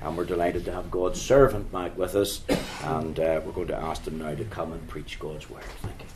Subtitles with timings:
[0.00, 2.42] And we're delighted to have God's servant Mike with us,
[2.84, 5.64] and uh, we're going to ask him now to come and preach God's word.
[5.82, 6.06] Thank you.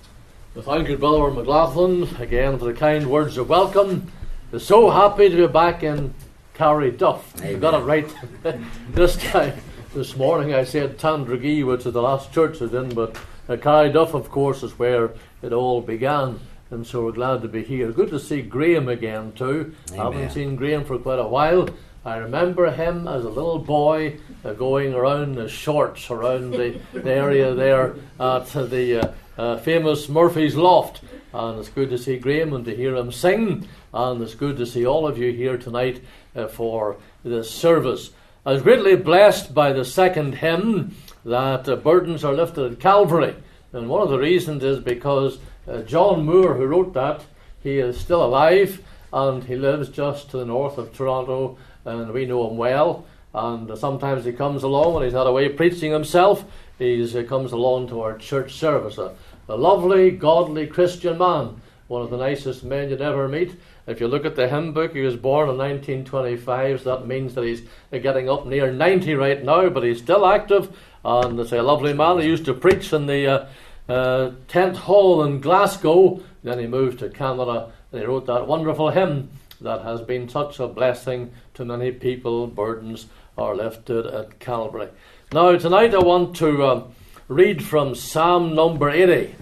[0.55, 4.13] Well, thank you, Brother McLaughlin, again for the kind words of welcome.
[4.53, 6.13] We're so happy to be back in
[6.55, 7.43] Carryduff.
[7.43, 8.09] I got it right
[8.91, 9.55] this time.
[9.95, 13.17] This morning I said Tandragee, which is the last church I was in, but
[13.49, 15.11] uh, Carryduff, of course, is where
[15.43, 16.39] it all began.
[16.71, 17.91] And so we're glad to be here.
[17.91, 19.75] Good to see Graham again, too.
[19.93, 21.69] I haven't seen Graham for quite a while.
[22.03, 27.13] I remember him as a little boy uh, going around the shorts around the, the
[27.13, 31.03] area there at the uh, uh, famous Murphy's Loft.
[31.35, 33.69] And it's good to see Graham and to hear him sing.
[33.93, 36.03] And it's good to see all of you here tonight
[36.35, 38.11] uh, for this service.
[38.47, 40.97] I was greatly blessed by the second hymn
[41.27, 43.37] that uh, burdens are lifted at Calvary.
[43.75, 45.39] And one of the reasons is because
[45.69, 47.27] uh, John Moore, who wrote that,
[47.63, 48.83] he is still alive
[49.13, 53.05] and he lives just to the north of Toronto, and we know him well.
[53.33, 56.45] And uh, sometimes he comes along when he's not away preaching himself.
[56.79, 58.99] He uh, comes along to our church service.
[58.99, 59.15] A,
[59.49, 63.55] a lovely, godly Christian man, one of the nicest men you'd ever meet.
[63.87, 67.35] If you look at the hymn book, he was born in 1925, so that means
[67.35, 70.77] that he's getting up near 90 right now, but he's still active.
[71.05, 72.21] And it's a lovely man.
[72.21, 73.47] He used to preach in the uh,
[73.89, 76.23] uh, tent hall in Glasgow.
[76.43, 79.31] Then he moved to Canada and he wrote that wonderful hymn
[79.61, 82.47] that has been such a blessing to many people.
[82.47, 84.89] Burdens are lifted at Calvary.
[85.33, 86.85] Now, tonight I want to uh,
[87.29, 89.35] read from Psalm number 80.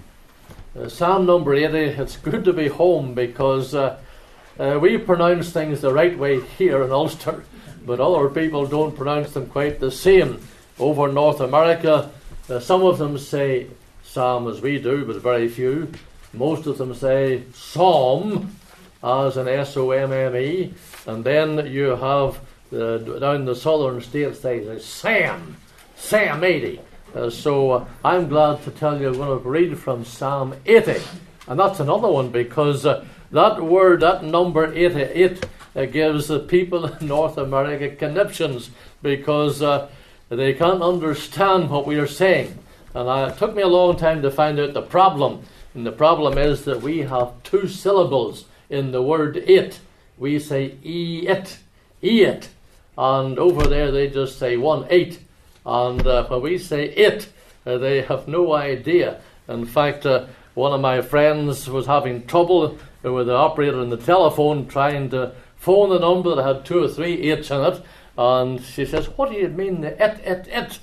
[0.79, 3.99] Uh, Psalm number 80, it's good to be home because uh,
[4.59, 7.45] uh, we pronounce things the right way here in Ulster,
[7.87, 10.41] but other people don't pronounce them quite the same.
[10.79, 12.11] Over North America,
[12.51, 13.69] uh, some of them say
[14.03, 15.93] psalm as we do, but very few.
[16.33, 18.58] Most of them say psalm
[19.03, 20.75] as an S O M M E,
[21.07, 25.57] and then you have down the southern states they say Sam,
[25.97, 26.81] Sam 80.
[27.15, 31.01] Uh, so uh, I'm glad to tell you I'm going to read from Psalm 80,
[31.47, 36.87] and that's another one because uh, that word, that number 88, uh, gives the people
[36.87, 38.71] in North America conniptions
[39.03, 39.89] because uh,
[40.28, 42.59] they can't understand what we are saying.
[42.95, 45.43] And I, it took me a long time to find out the problem.
[45.75, 49.81] And the problem is that we have two syllables in the word it.
[50.17, 51.59] We say e it,
[52.03, 52.49] e it.
[52.97, 55.21] And over there they just say one eight.
[55.65, 57.28] And uh, when we say it,
[57.67, 59.21] uh, they have no idea.
[59.49, 63.97] In fact, uh, one of my friends was having trouble with the operator on the
[63.97, 67.83] telephone trying to phone the number that had two or three eights in it.
[68.17, 70.78] And she says, What do you mean, the it, it, it?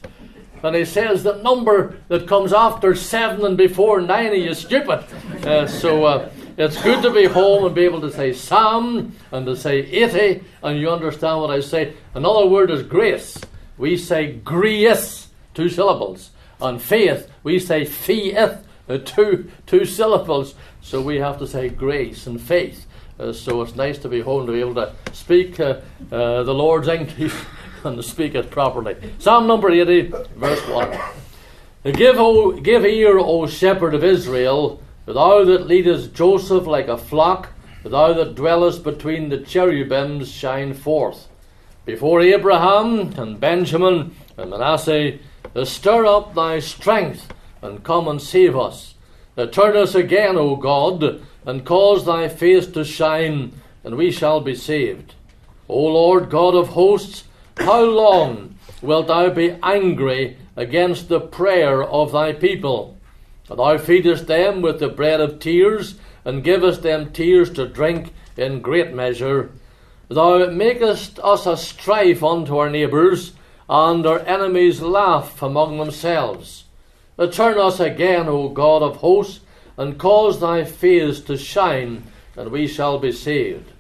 [0.63, 5.06] and he says the number that comes after seven and before nine is stupid.
[5.45, 9.45] Uh, so uh, it's good to be home and be able to say Psalm and
[9.45, 11.93] to say 80, and you understand what I say.
[12.13, 13.39] Another word is grace.
[13.77, 16.31] We say grace, two syllables.
[16.61, 20.55] On faith, we say faith, uh, two, two syllables.
[20.81, 22.85] So we have to say grace and faith.
[23.19, 26.53] Uh, so it's nice to be home to be able to speak uh, uh, the
[26.53, 27.33] Lord's English
[27.83, 28.95] and to speak it properly.
[29.19, 31.94] Psalm number 80, verse 1.
[31.94, 37.49] Give, o, give ear, O shepherd of Israel, thou that leadest Joseph like a flock,
[37.83, 41.27] thou that dwellest between the cherubims, shine forth.
[41.85, 45.19] Before Ephraim and Benjamin and Manasseh,
[45.63, 48.95] stir up thy strength and come and save us.
[49.51, 54.55] Turn us again, O God, and cause thy face to shine, and we shall be
[54.55, 55.13] saved.
[55.69, 57.25] O Lord God of hosts,
[57.57, 62.94] how long wilt thou be angry against the prayer of thy people?
[63.47, 68.61] Thou feedest them with the bread of tears, and givest them tears to drink in
[68.61, 69.51] great measure.
[70.09, 73.33] Thou makest us a strife unto our neighbours,
[73.69, 76.66] and our enemies laugh among themselves.
[77.31, 79.39] Turn us again, O God of hosts,
[79.77, 82.03] and cause thy face to shine,
[82.35, 83.72] and we shall be saved.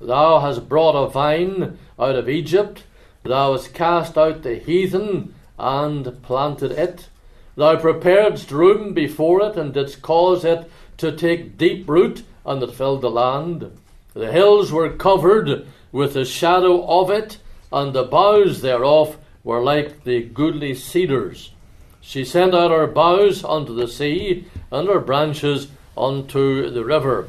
[0.00, 2.84] Thou hast brought a vine out of Egypt,
[3.26, 7.08] Thou hast cast out the heathen and planted it.
[7.56, 12.74] Thou preparedst room before it and didst cause it to take deep root and it
[12.74, 13.72] filled the land.
[14.12, 17.38] The hills were covered with the shadow of it,
[17.72, 21.52] and the boughs thereof were like the goodly cedars.
[22.00, 27.28] She sent out her boughs unto the sea, and her branches unto the river.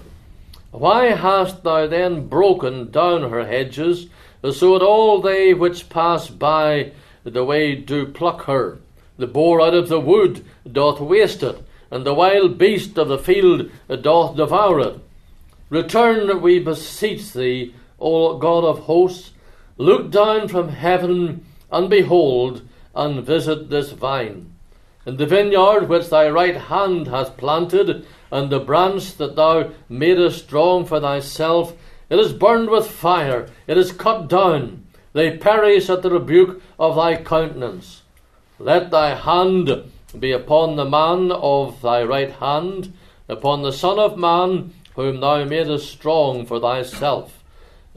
[0.71, 4.07] Why hast thou then broken down her hedges,
[4.43, 6.91] so that all they which pass by
[7.23, 8.77] the way do pluck her.
[9.17, 13.17] The boar out of the wood doth waste it, and the wild beast of the
[13.17, 13.69] field
[14.01, 14.99] doth devour it.
[15.69, 19.31] Return, we beseech thee, O God of hosts,
[19.77, 22.61] look down from heaven and behold,
[22.95, 24.53] and visit this vine.
[25.07, 30.43] and the vineyard which thy right hand hath planted, and the branch that thou madest
[30.43, 31.73] strong for thyself,
[32.09, 36.97] it is burned with fire, it is cut down, they perish at the rebuke of
[36.97, 38.01] thy countenance.
[38.59, 42.93] Let thy hand be upon the man of thy right hand,
[43.29, 47.43] upon the Son of Man, whom thou madest strong for thyself.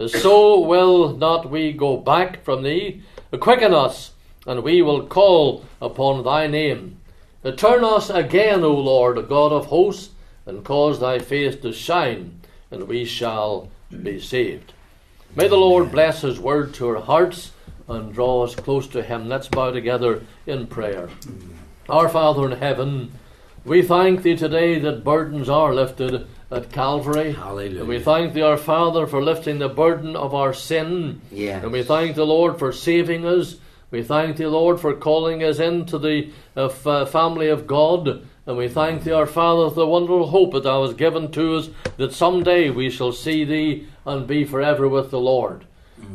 [0.06, 3.02] So will not we go back from thee.
[3.38, 4.12] Quicken us,
[4.46, 6.98] and we will call upon thy name.
[7.56, 10.10] Turn us again, O Lord, God of hosts,
[10.44, 12.40] and cause thy face to shine,
[12.70, 13.70] and we shall
[14.02, 14.74] be saved.
[15.34, 17.52] May the Lord bless his word to our hearts
[17.88, 19.28] and draw us close to him.
[19.28, 21.08] Let's bow together in prayer.
[21.88, 23.12] Our Father in heaven,
[23.64, 27.32] we thank thee today that burdens are lifted at Calvary.
[27.32, 27.80] Hallelujah.
[27.80, 31.20] And we thank thee, our Father, for lifting the burden of our sin.
[31.30, 31.62] Yes.
[31.62, 33.56] And we thank the Lord for saving us.
[33.90, 38.26] We thank thee, Lord, for calling us into the uh, f- uh, family of God.
[38.46, 41.56] And we thank thee, our Father, for the wonderful hope that thou hast given to
[41.56, 45.64] us, that someday we shall see thee and be forever with the Lord.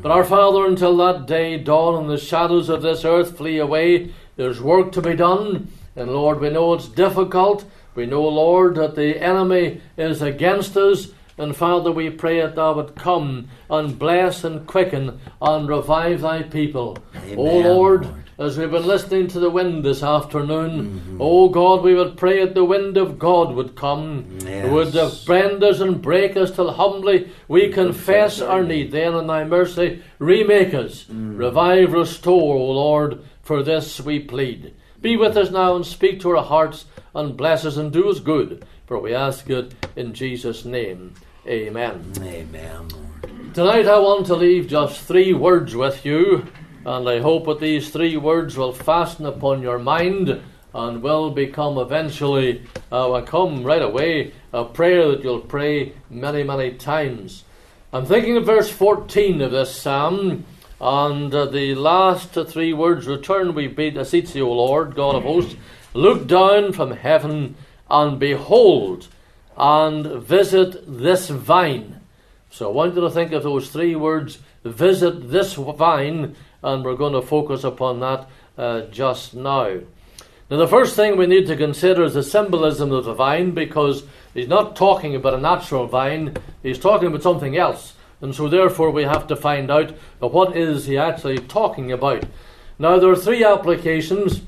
[0.02, 4.14] But our Father, until that day dawn and the shadows of this earth flee away,
[4.36, 5.70] there's work to be done.
[5.96, 7.66] And Lord, we know it's difficult.
[7.96, 11.08] We know, Lord, that the enemy is against us.
[11.38, 16.44] And Father, we pray that thou would come and bless and quicken and revive thy
[16.44, 16.98] people.
[17.16, 18.24] Amen, O Lord, Lord.
[18.38, 22.56] as we've been listening to the wind this afternoon, O God, we would pray that
[22.56, 24.72] the wind of God would come, Yes.
[24.72, 24.94] would
[25.28, 28.92] bend us and break us till humbly we confess our need.
[28.92, 31.38] Then in thy mercy, remake us, mm.
[31.38, 34.74] revive, restore, O Lord, for this we plead.
[35.00, 38.20] Be with us now and speak to our hearts and bless us and do us
[38.20, 41.14] good, for we ask it in Jesus' name.
[41.48, 42.12] Amen.
[42.22, 43.54] Amen, Lord.
[43.54, 46.48] Tonight I want to leave just three words with you,
[46.86, 50.42] and I hope that these three words will fasten upon your mind
[50.74, 56.44] and will become eventually, uh, will come right away, a prayer that you'll pray many,
[56.44, 57.44] many times.
[57.94, 60.46] I'm thinking of verse 14 of this psalm,
[60.86, 65.56] and uh, the last three words Return, we beseech thee, O Lord, God of hosts,
[65.96, 67.56] look down from heaven
[67.90, 69.08] and behold,
[69.58, 72.02] and visit this vine.
[72.52, 76.96] So I want you to think of those three words visit this vine, and we're
[76.96, 79.80] going to focus upon that uh, just now.
[80.52, 84.04] Now, the first thing we need to consider is the symbolism of the vine because
[84.36, 87.95] he's not talking about a natural vine, he's talking about something else.
[88.22, 92.24] And so, therefore, we have to find out what is he actually talking about.
[92.80, 94.42] Now, there are three applications.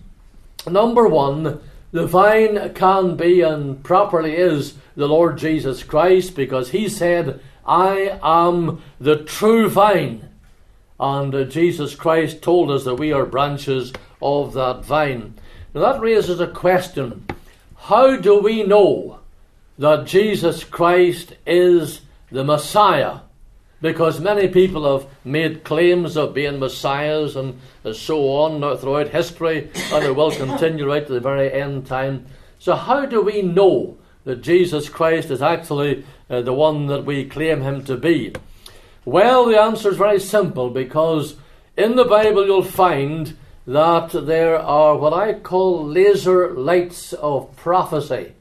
[0.69, 1.59] Number one,
[1.91, 8.19] the vine can be and properly is the Lord Jesus Christ because he said, I
[8.21, 10.27] am the true vine.
[10.99, 15.35] And Jesus Christ told us that we are branches of that vine.
[15.73, 17.25] Now that raises a question.
[17.75, 19.19] How do we know
[19.77, 23.19] that Jesus Christ is the Messiah?
[23.81, 27.59] Because many people have made claims of being messiahs and
[27.93, 32.25] so on throughout history, and it will continue right to the very end time.
[32.59, 37.25] So, how do we know that Jesus Christ is actually uh, the one that we
[37.25, 38.33] claim him to be?
[39.05, 41.35] Well, the answer is very simple because
[41.77, 43.37] in the Bible you'll find
[43.67, 48.33] that there are what I call laser lights of prophecy.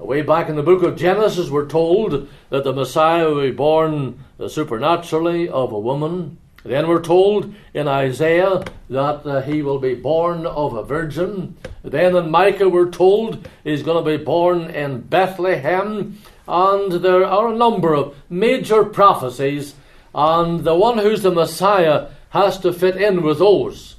[0.00, 4.24] Way back in the book of Genesis, we're told that the Messiah will be born
[4.40, 6.38] uh, supernaturally of a woman.
[6.64, 11.54] Then we're told in Isaiah that uh, he will be born of a virgin.
[11.84, 16.18] Then in Micah, we're told he's going to be born in Bethlehem.
[16.48, 19.74] And there are a number of major prophecies,
[20.14, 23.96] and the one who's the Messiah has to fit in with those.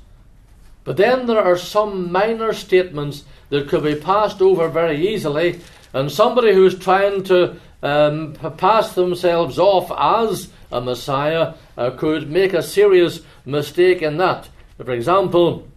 [0.83, 5.61] But then there are some minor statements that could be passed over very easily,
[5.93, 12.53] and somebody who's trying to um, pass themselves off as a Messiah uh, could make
[12.53, 14.49] a serious mistake in that.
[14.77, 15.67] For example,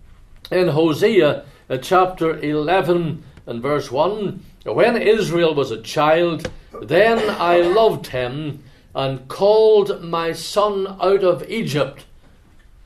[0.51, 6.51] in Hosea uh, chapter 11 and verse 1, when Israel was a child,
[6.83, 8.63] then I loved him
[8.95, 12.05] and called my son out of Egypt.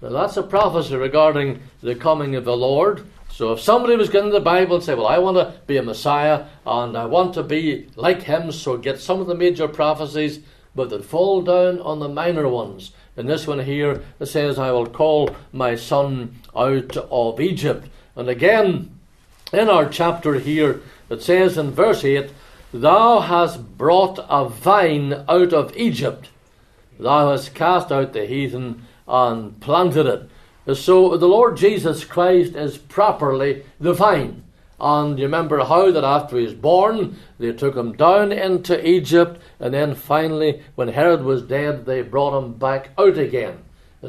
[0.00, 3.06] Now that's a prophecy regarding the coming of the Lord.
[3.38, 5.76] So if somebody was going to the Bible and say, Well, I want to be
[5.76, 9.68] a Messiah and I want to be like him, so get some of the major
[9.68, 10.40] prophecies,
[10.74, 12.90] but that fall down on the minor ones.
[13.16, 17.88] And this one here it says, I will call my son out of Egypt.
[18.16, 18.90] And again,
[19.52, 22.32] in our chapter here, it says in verse 8,
[22.74, 26.30] Thou hast brought a vine out of Egypt.
[26.98, 30.28] Thou hast cast out the heathen and planted it.
[30.74, 34.42] So the Lord Jesus Christ is properly the vine.
[34.80, 39.40] And you remember how that after he was born, they took him down into Egypt,
[39.58, 43.58] and then finally, when Herod was dead, they brought him back out again.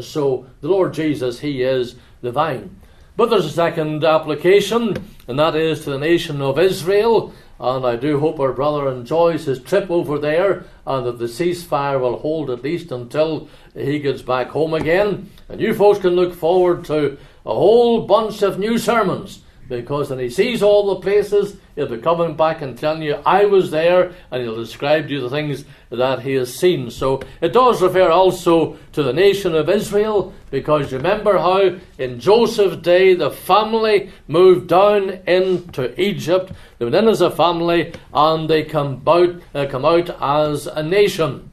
[0.01, 2.75] So the Lord Jesus, he is the vine.
[3.15, 4.95] But there's a second application,
[5.27, 7.33] and that is to the nation of Israel.
[7.59, 11.99] And I do hope our brother enjoys his trip over there and that the ceasefire
[11.99, 15.29] will hold at least until he gets back home again.
[15.49, 20.19] And you folks can look forward to a whole bunch of new sermons because when
[20.19, 24.11] he sees all the places, he'll be coming back and telling you, I was there,
[24.31, 26.89] and he'll describe to you the things that he has seen.
[26.89, 32.77] So it does refer also to the nation of Israel, because remember how in Joseph's
[32.77, 36.51] day the family moved down into Egypt.
[36.79, 40.81] They went in as a family, and they come out, uh, come out as a
[40.81, 41.51] nation.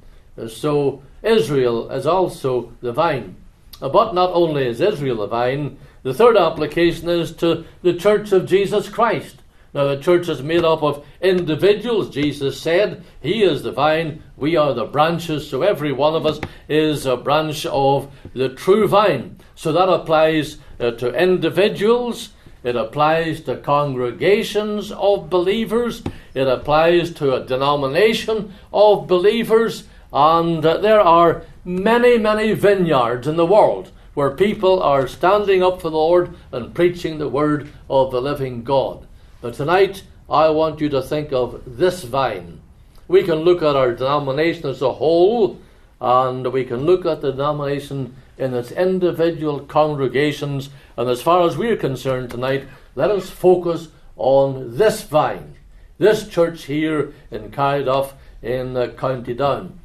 [0.48, 3.36] So Israel is also the vine.
[3.78, 8.46] But not only is Israel the vine, the third application is to the Church of
[8.46, 9.42] Jesus Christ.
[9.74, 12.10] Now, the church is made up of individuals.
[12.10, 16.38] Jesus said, He is the vine, we are the branches, so every one of us
[16.68, 19.40] is a branch of the true vine.
[19.56, 22.28] So that applies uh, to individuals,
[22.62, 30.76] it applies to congregations of believers, it applies to a denomination of believers, and uh,
[30.76, 35.96] there are many, many vineyards in the world where people are standing up for the
[35.98, 39.06] Lord and preaching the word of the living God.
[39.42, 42.62] But tonight, I want you to think of this vine.
[43.08, 45.60] We can look at our denomination as a whole,
[46.00, 50.70] and we can look at the denomination in its individual congregations.
[50.96, 55.56] And as far as we're concerned tonight, let us focus on this vine,
[55.98, 59.78] this church here in Carryduff in County Down.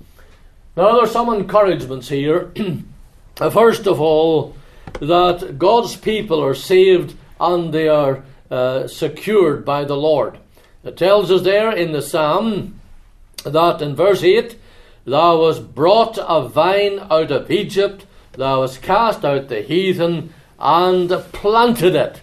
[0.78, 2.54] Now, there are some encouragements here.
[3.42, 4.56] Uh, first of all,
[5.00, 10.38] that God's people are saved and they are uh, secured by the Lord.
[10.84, 12.80] It tells us there in the Psalm
[13.44, 14.60] that in verse 8,
[15.06, 21.10] Thou wast brought a vine out of Egypt, thou hast cast out the heathen and
[21.34, 22.22] planted it.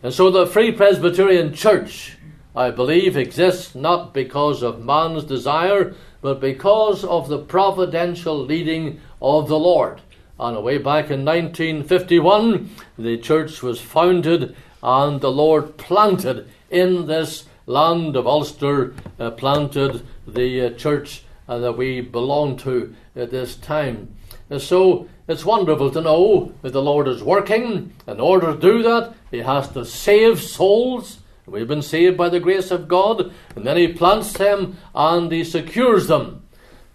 [0.00, 2.16] And so the Free Presbyterian Church,
[2.54, 9.48] I believe, exists not because of man's desire, but because of the providential leading of
[9.48, 10.00] the Lord.
[10.40, 17.06] On the way back in 1951, the church was founded and the Lord planted in
[17.06, 23.30] this land of Ulster, uh, planted the uh, church uh, that we belong to at
[23.30, 24.16] this time.
[24.56, 27.92] so it's wonderful to know that the Lord is working.
[28.06, 31.18] In order to do that, He has to save souls.
[31.44, 35.44] We've been saved by the grace of God, and then He plants them and He
[35.44, 36.46] secures them.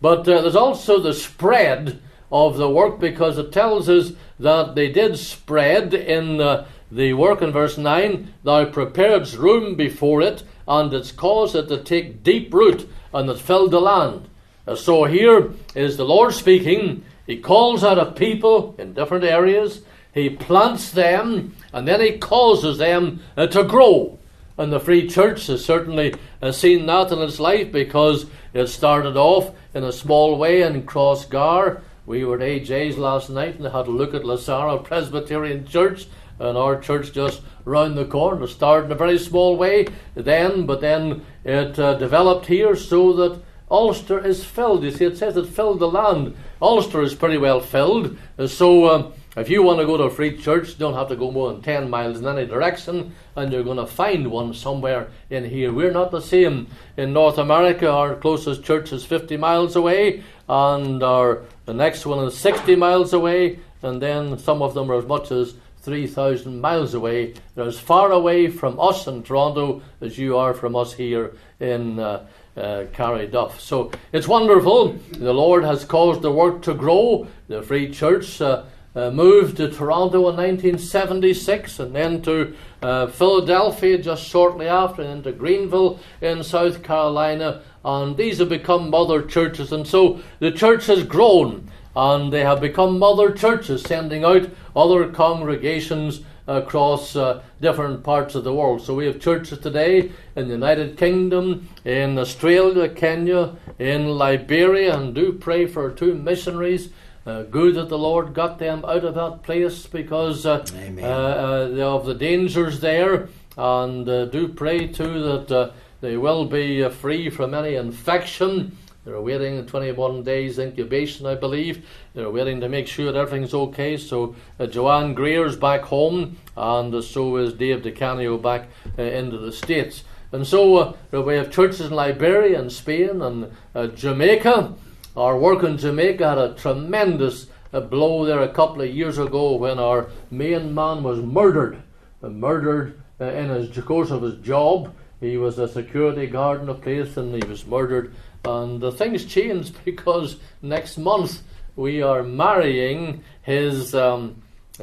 [0.02, 2.02] But uh, there's also the spread
[2.36, 7.42] of the work because it tells us that they did spread in uh, the work
[7.42, 12.54] in verse 9 Thou preparedst room before it, and it's caused it to take deep
[12.54, 14.28] root, and it filled the land.
[14.68, 17.06] Uh, so here is the Lord speaking.
[17.26, 22.80] He calls out a people in different areas, He plants them, and then He causes
[22.80, 24.20] them uh, to grow.
[24.58, 29.16] And the Free Church has certainly uh, seen that in its life because it started
[29.16, 33.88] off in a small way in Crossgar we were at AJ's last night and had
[33.88, 36.08] a look at Lissara Presbyterian Church,
[36.40, 40.82] and our church just round the corner started in a very small way then, but
[40.82, 44.84] then it uh, developed here so that Ulster is filled.
[44.84, 46.36] You see, it says it filled the land.
[46.62, 48.90] Ulster is pretty well filled, so.
[48.90, 51.30] Um, if you want to go to a free church, you don't have to go
[51.30, 55.44] more than 10 miles in any direction, and you're going to find one somewhere in
[55.44, 55.74] here.
[55.74, 56.68] We're not the same.
[56.96, 62.26] In North America, our closest church is 50 miles away, and our the next one
[62.26, 66.94] is 60 miles away, and then some of them are as much as 3,000 miles
[66.94, 67.34] away.
[67.54, 72.00] They're as far away from us in Toronto as you are from us here in
[72.00, 72.26] uh,
[72.58, 73.50] uh.
[73.60, 74.94] So it's wonderful.
[75.12, 77.28] The Lord has caused the work to grow.
[77.48, 78.42] The Free Church.
[78.42, 78.64] Uh,
[78.96, 85.12] uh, moved to Toronto in 1976 and then to uh, Philadelphia just shortly after, and
[85.12, 87.62] then to Greenville in South Carolina.
[87.84, 92.60] And these have become mother churches, and so the church has grown and they have
[92.60, 98.82] become mother churches, sending out other congregations across uh, different parts of the world.
[98.82, 105.16] So we have churches today in the United Kingdom, in Australia, Kenya, in Liberia, and
[105.16, 106.90] do pray for two missionaries
[107.26, 111.96] uh, good that the Lord got them out of that place because uh, uh, uh
[111.96, 117.54] of the dangers there, and uh, do pray too that they will be free from
[117.54, 118.78] any infection.
[119.06, 121.86] They're waiting 21 days incubation, I believe.
[122.16, 123.98] They're waiting to make sure that everything's okay.
[123.98, 128.68] So uh, Joanne Greer's back home, and uh, so is Dave DeCanio back
[128.98, 130.04] uh, into the States.
[130.32, 134.74] And so uh, we have churches in Liberia and Spain and uh, Jamaica.
[135.16, 139.56] Our work in Jamaica had a tremendous uh, blow there a couple of years ago
[139.56, 141.82] when our main man was murdered.
[142.22, 144.94] murdered in his course of his job.
[145.22, 149.26] He was a security guard in a place and he was murdered and the things
[149.26, 151.42] changed because next month
[151.76, 154.42] we are marrying his um,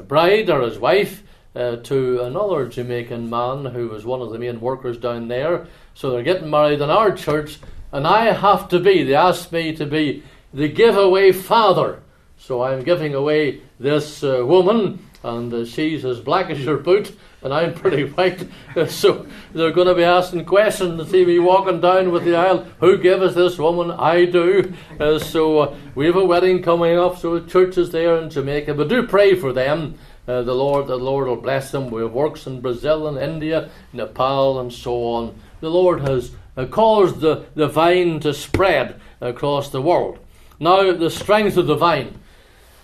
[0.09, 1.23] bride or his wife
[1.55, 5.67] uh, to another Jamaican man who was one of the main workers down there.
[5.95, 7.59] So they're getting married in our church,
[7.93, 10.23] and I have to be, they asked me to be
[10.53, 12.03] the giveaway father.
[12.39, 17.17] So I'm giving away this uh, woman, and uh, she's as black as your boot,
[17.43, 18.49] and I'm pretty white.
[18.89, 22.67] so they're going to be asking questions to see me walking down with the aisle.
[22.81, 23.91] Who gave us this woman?
[23.91, 24.75] I do.
[24.99, 27.19] Uh, so uh, we have a wedding coming up.
[27.19, 29.99] So the church is there in Jamaica, but do pray for them.
[30.27, 31.91] Uh, the Lord, the Lord will bless them.
[31.91, 35.41] We have works in Brazil and India, Nepal, and so on.
[35.61, 40.19] The Lord has uh, caused the, the vine to spread across the world.
[40.59, 42.19] Now, the strength of the vine.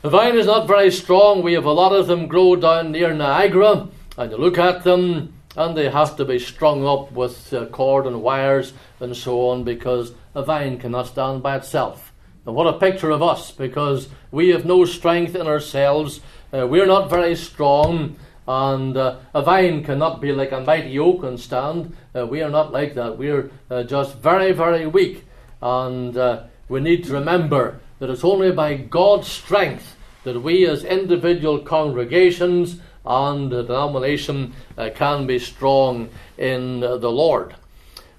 [0.03, 1.43] The vine is not very strong.
[1.43, 5.35] We have a lot of them grow down near Niagara and you look at them
[5.57, 9.65] and they have to be strung up with uh, cord and wires and so on
[9.65, 12.13] because a vine cannot stand by itself.
[12.47, 16.21] And what a picture of us because we have no strength in ourselves,
[16.53, 18.17] uh, we're not very strong,
[18.49, 21.95] and uh, a vine cannot be like a mighty oak and stand.
[22.17, 23.19] Uh, we are not like that.
[23.19, 25.27] We're uh, just very, very weak,
[25.61, 30.83] and uh, we need to remember that it's only by God's strength that we as
[30.83, 37.55] individual congregations and the denomination uh, can be strong in the Lord.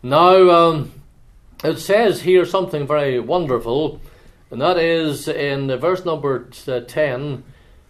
[0.04, 0.92] Now, um,
[1.64, 4.00] it says here something very wonderful,
[4.52, 7.44] and that is in verse number uh, 10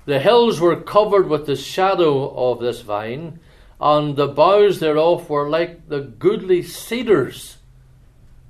[0.10, 3.40] the hills were covered with the shadow of this vine,
[3.80, 7.58] and the boughs thereof were like the goodly cedars.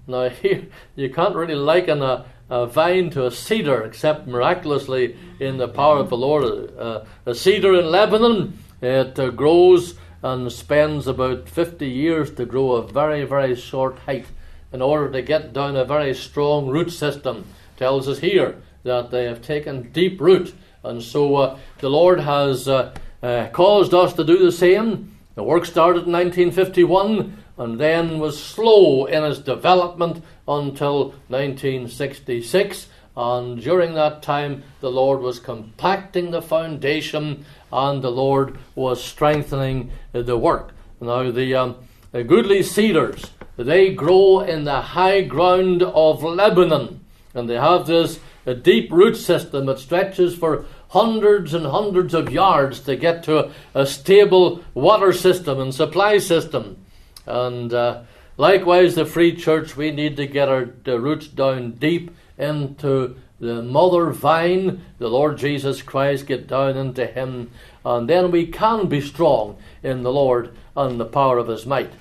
[0.07, 5.57] Now, here you can't really liken a, a vine to a cedar, except miraculously in
[5.57, 6.73] the power of the Lord.
[6.79, 12.71] Uh, a cedar in Lebanon, it uh, grows and spends about 50 years to grow
[12.71, 14.27] a very, very short height
[14.71, 17.43] in order to get down a very strong root system.
[17.75, 22.67] Tells us here that they have taken deep root, and so uh, the Lord has
[22.67, 25.15] uh, uh, caused us to do the same.
[25.35, 32.87] The work started in 1951 and then was slow in its development until 1966.
[33.17, 39.91] And during that time, the Lord was compacting the foundation and the Lord was strengthening
[40.13, 40.71] the work.
[41.01, 41.75] Now, the, um,
[42.11, 47.01] the goodly cedars, they grow in the high ground of Lebanon,
[47.33, 52.31] and they have this a deep root system that stretches for hundreds and hundreds of
[52.31, 56.77] yards to get to a, a stable water system and supply system.
[57.25, 58.01] And uh,
[58.37, 64.09] likewise, the Free Church, we need to get our roots down deep into the mother
[64.09, 67.51] vine, the Lord Jesus Christ, get down into Him,
[67.85, 71.91] and then we can be strong in the Lord and the power of His might.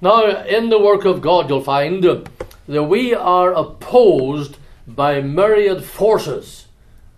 [0.00, 2.28] Now, in the work of God, you'll find that
[2.66, 6.66] we are opposed by myriad forces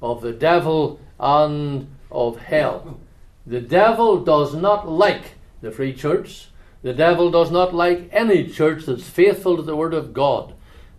[0.01, 2.99] of the devil and of hell.
[3.47, 6.49] The devil does not like the free church.
[6.83, 10.55] The devil does not like any church that's faithful to the Word of God.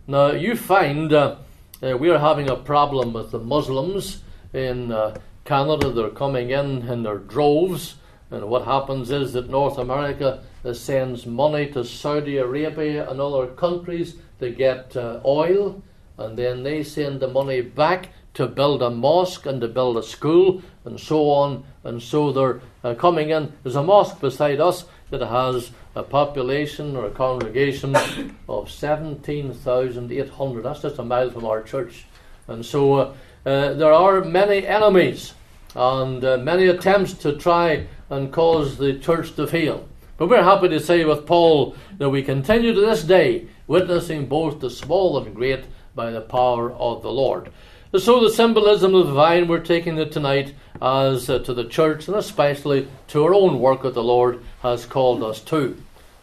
[0.06, 1.36] Now, you find uh,
[1.80, 5.90] uh, we are having a problem with the Muslims in uh, Canada.
[5.90, 7.94] They're coming in in their droves.
[8.30, 13.46] And what happens is that North America uh, sends money to Saudi Arabia and other
[13.46, 15.80] countries to get uh, oil,
[16.18, 20.02] and then they send the money back to build a mosque and to build a
[20.02, 21.64] school, and so on.
[21.84, 23.52] And so they're uh, coming in.
[23.62, 27.96] There's a mosque beside us that has a population or a congregation
[28.48, 30.62] of 17,800.
[30.62, 32.06] That's just a mile from our church.
[32.46, 35.34] And so uh, uh, there are many enemies
[35.74, 39.88] and uh, many attempts to try and cause the church to fail.
[40.16, 44.60] But we're happy to say with Paul that we continue to this day witnessing both
[44.60, 45.64] the small and great
[45.98, 47.50] by the power of the Lord.
[47.92, 52.06] So the symbolism of the vine we're taking it tonight as uh, to the church
[52.06, 55.76] and especially to our own work that the Lord has called us to.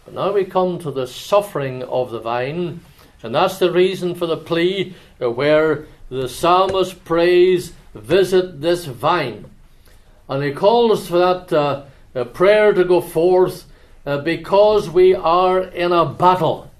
[0.05, 2.79] But now we come to the suffering of the vine,
[3.21, 9.49] and that's the reason for the plea uh, where the psalmist prays, Visit this vine.
[10.29, 13.65] And he calls for that uh, prayer to go forth
[14.05, 16.71] uh, because we are in a battle.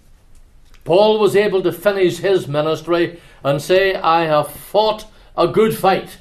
[0.86, 6.20] Paul was able to finish his ministry and say, I have fought a good fight.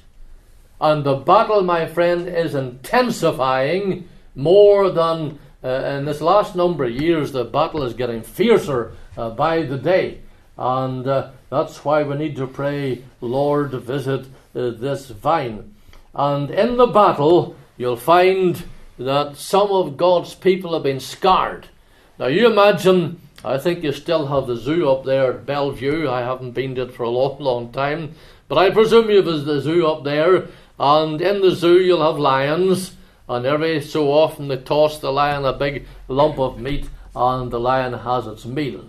[0.80, 6.90] And the battle, my friend, is intensifying more than uh, in this last number of
[6.90, 7.32] years.
[7.32, 10.20] The battle is getting fiercer uh, by the day.
[10.58, 15.74] And uh, that's why we need to pray, Lord, visit uh, this vine.
[16.14, 18.62] And in the battle, you'll find
[18.98, 21.68] that some of God's people have been scarred.
[22.18, 26.08] Now, you imagine, I think you still have the zoo up there at Bellevue.
[26.08, 28.14] I haven't been to it for a long, long time.
[28.48, 30.46] But I presume you have the zoo up there.
[30.78, 32.96] And in the zoo, you'll have lions.
[33.28, 37.60] And every so often, they toss the lion a big lump of meat, and the
[37.60, 38.88] lion has its meal.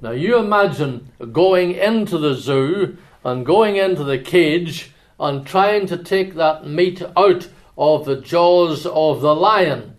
[0.00, 5.96] Now, you imagine going into the zoo and going into the cage and trying to
[5.96, 9.96] take that meat out of the jaws of the lion.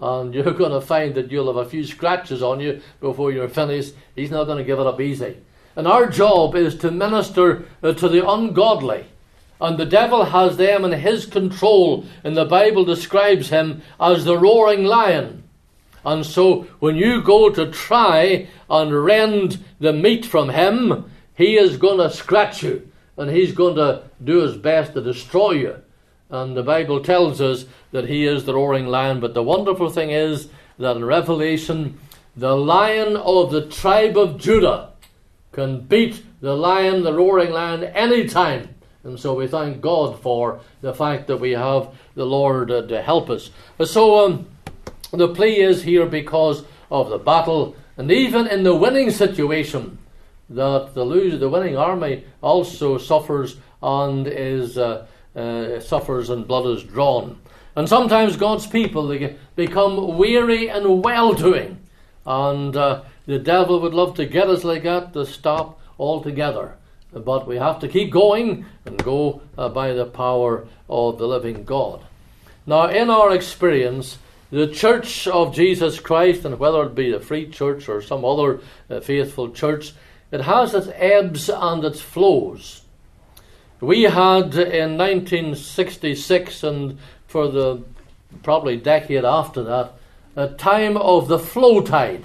[0.00, 3.48] And you're going to find that you'll have a few scratches on you before you're
[3.48, 3.94] finished.
[4.14, 5.36] He's not going to give it up easy.
[5.76, 9.06] And our job is to minister uh, to the ungodly.
[9.60, 14.38] And the devil has them in his control, and the Bible describes him as the
[14.38, 15.44] roaring lion.
[16.04, 21.76] And so when you go to try and rend the meat from him, he is
[21.76, 25.76] going to scratch you and he's going to do his best to destroy you.
[26.30, 29.20] And the Bible tells us that he is the roaring lion.
[29.20, 30.48] But the wonderful thing is
[30.78, 31.98] that in Revelation,
[32.36, 34.90] the lion of the tribe of Judah
[35.52, 38.74] can beat the lion, the roaring lion, any time.
[39.02, 43.02] And so we thank God for the fact that we have the Lord uh, to
[43.02, 43.50] help us.
[43.84, 44.46] So um,
[45.12, 49.98] the plea is here because of the battle, and even in the winning situation,
[50.50, 56.66] that the loser, the winning army also suffers and is uh, uh, suffers and blood
[56.66, 57.40] is drawn.
[57.76, 61.78] And sometimes God's people they become weary and well doing,
[62.26, 66.76] and uh, the devil would love to get us like that to stop altogether.
[67.12, 71.64] But we have to keep going and go uh, by the power of the living
[71.64, 72.04] God.
[72.66, 74.18] Now, in our experience,
[74.50, 78.60] the Church of Jesus Christ, and whether it be the Free Church or some other
[78.88, 79.92] uh, faithful church,
[80.30, 82.82] it has its ebbs and its flows.
[83.80, 86.98] We had in 1966 and
[87.30, 87.82] for the
[88.42, 89.94] probably decade after that
[90.36, 92.24] a time of the flow tide,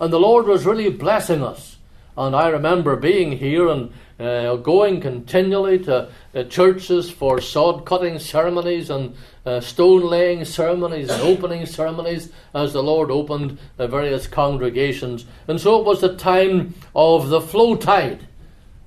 [0.00, 1.76] and the Lord was really blessing us.
[2.16, 8.18] And I remember being here and uh, going continually to uh, churches for sod cutting
[8.18, 14.26] ceremonies and uh, stone laying ceremonies and opening ceremonies as the Lord opened uh, various
[14.26, 15.26] congregations.
[15.46, 18.26] And so it was the time of the flow tide.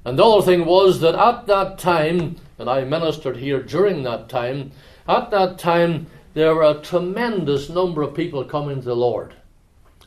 [0.06, 4.28] And the other thing was that at that time, and I ministered here during that
[4.28, 4.72] time,
[5.10, 9.34] at that time there were a tremendous number of people coming to the Lord.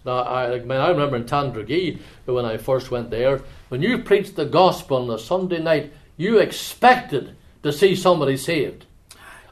[0.05, 4.47] Now, I, I remember in Tandragee, when I first went there, when you preached the
[4.47, 8.87] gospel on a Sunday night, you expected to see somebody saved.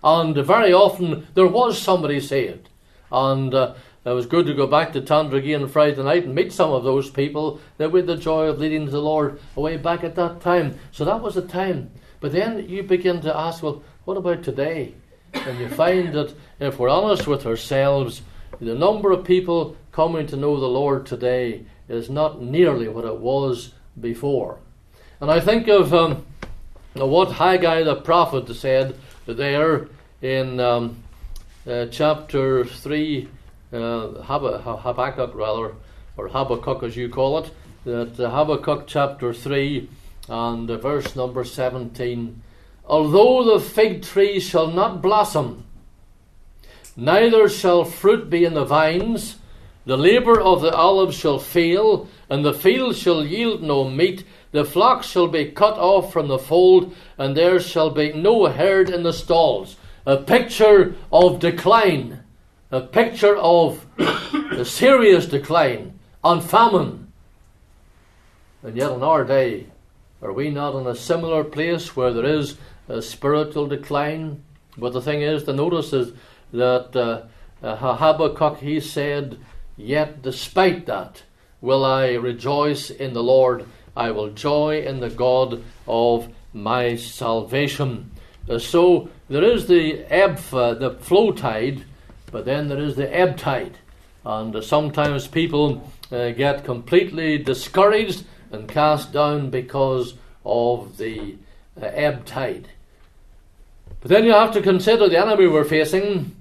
[0.02, 2.68] And very often there was somebody saved.
[3.12, 6.52] And uh, it was good to go back to Tandragee on Friday night and meet
[6.52, 10.14] some of those people that with the joy of leading the Lord away back at
[10.14, 10.78] that time.
[10.90, 11.90] So that was the time.
[12.20, 14.94] But then you begin to ask, well, what about today?
[15.32, 18.22] And you find that if we're honest with ourselves,
[18.60, 23.16] the number of people coming to know the Lord today is not nearly what it
[23.16, 24.58] was before.
[25.20, 26.24] And I think of um,
[26.94, 29.88] what Haggai the prophet said there
[30.22, 31.02] in um,
[31.66, 33.28] uh, chapter 3,
[33.72, 33.76] uh,
[34.22, 35.74] Habakkuk rather,
[36.16, 37.50] or Habakkuk as you call it,
[37.84, 39.88] that uh, Habakkuk chapter 3
[40.28, 42.42] and uh, verse number 17.
[42.90, 45.64] Although the fig tree shall not blossom,
[46.96, 49.36] neither shall fruit be in the vines,
[49.86, 54.24] the labour of the olive shall fail, and the field shall yield no meat.
[54.50, 58.90] The flock shall be cut off from the fold, and there shall be no herd
[58.90, 59.76] in the stalls.
[60.04, 62.24] A picture of decline,
[62.72, 67.12] a picture of a serious decline and famine.
[68.64, 69.66] And yet, in our day,
[70.22, 72.56] are we not in a similar place where there is
[72.90, 74.42] a spiritual decline?
[74.76, 76.12] But the thing is, the notice is
[76.52, 77.22] that uh,
[77.66, 79.38] uh, Habakkuk he said,
[79.76, 81.22] Yet despite that,
[81.60, 83.66] will I rejoice in the Lord.
[83.96, 88.10] I will joy in the God of my salvation.
[88.48, 91.84] Uh, so there is the ebb, uh, the flow tide,
[92.32, 93.78] but then there is the ebb tide.
[94.24, 101.36] And sometimes people get completely discouraged and cast down because of the
[101.80, 102.68] uh, ebb tide.
[104.00, 106.34] But then you have to consider the enemy we're facing,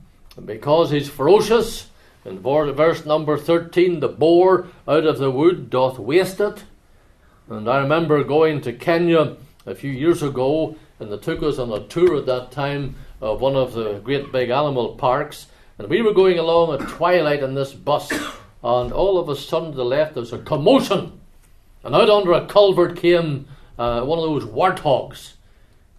[0.45, 1.89] because he's ferocious
[2.25, 6.63] in verse number 13, the boar out of the wood doth waste it.
[7.49, 11.71] And I remember going to Kenya a few years ago, and they took us on
[11.71, 15.47] a tour at that time of one of the great big animal parks.
[15.77, 19.71] And we were going along at twilight in this bus, and all of a sudden
[19.71, 21.19] to the left there was a commotion.
[21.83, 25.33] And out under a culvert came uh, one of those warthogs.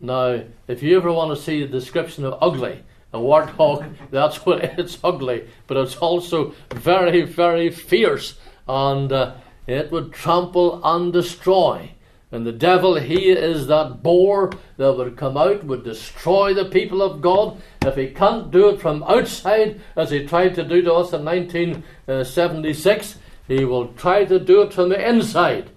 [0.00, 2.82] Now, if you ever want to see the description of ugly,
[3.12, 9.34] a warthog, that's what it's ugly, but it's also very, very fierce, and uh,
[9.66, 11.90] it would trample and destroy.
[12.32, 17.02] And the devil, he is that boar that would come out, would destroy the people
[17.02, 17.60] of God.
[17.82, 21.24] If he can't do it from outside, as he tried to do to us in
[21.24, 25.70] 1976, he will try to do it from the inside.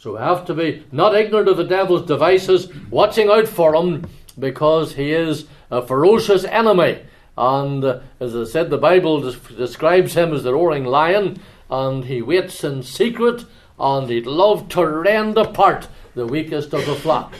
[0.00, 4.06] So we have to be not ignorant of the devil's devices, watching out for him,
[4.38, 7.02] because he is a ferocious enemy.
[7.36, 9.20] And uh, as I said, the Bible
[9.56, 13.44] describes him as the roaring lion, and he waits in secret,
[13.76, 17.34] and he'd love to rend apart the weakest of the flock.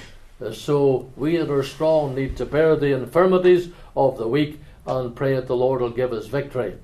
[0.52, 5.36] So we that are strong need to bear the infirmities of the weak and pray
[5.36, 6.76] that the Lord will give us victory.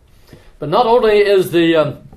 [0.61, 2.09] But not only is the um,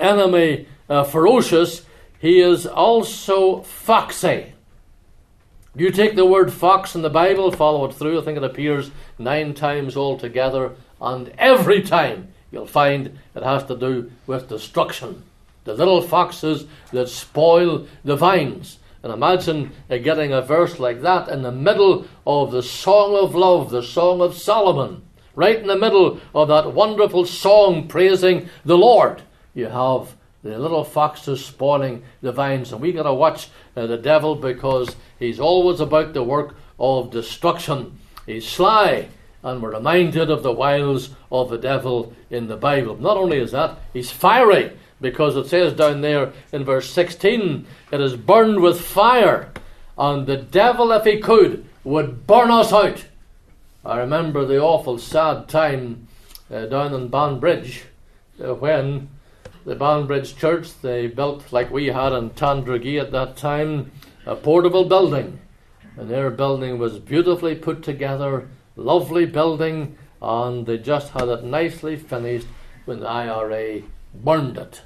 [0.00, 1.82] enemy uh, ferocious,
[2.18, 4.52] he is also foxy.
[5.76, 8.90] You take the word fox in the Bible, follow it through, I think it appears
[9.18, 15.22] nine times altogether, and every time you'll find it has to do with destruction.
[15.64, 18.78] The little foxes that spoil the vines.
[19.02, 23.70] And imagine getting a verse like that in the middle of the Song of Love,
[23.70, 25.02] the Song of Solomon,
[25.36, 29.22] right in the middle of that wonderful song praising the Lord.
[29.54, 33.96] You have the little foxes spoiling the vines, and we got to watch uh, the
[33.96, 37.98] devil because he's always about the work of destruction.
[38.26, 39.08] He's sly,
[39.42, 42.96] and we're reminded of the wiles of the devil in the Bible.
[42.96, 48.00] Not only is that, he's fiery because it says down there in verse 16, it
[48.00, 49.52] is burned with fire,
[49.96, 53.04] and the devil, if he could, would burn us out.
[53.84, 56.08] I remember the awful sad time
[56.50, 57.84] uh, down in Banbridge
[58.44, 59.08] uh, when
[59.68, 63.92] the Banbridge Church, they built, like we had in Tandragee at that time,
[64.24, 65.40] a portable building.
[65.98, 71.96] And their building was beautifully put together, lovely building, and they just had it nicely
[71.96, 72.46] finished
[72.86, 73.82] when the IRA
[74.14, 74.80] burned it.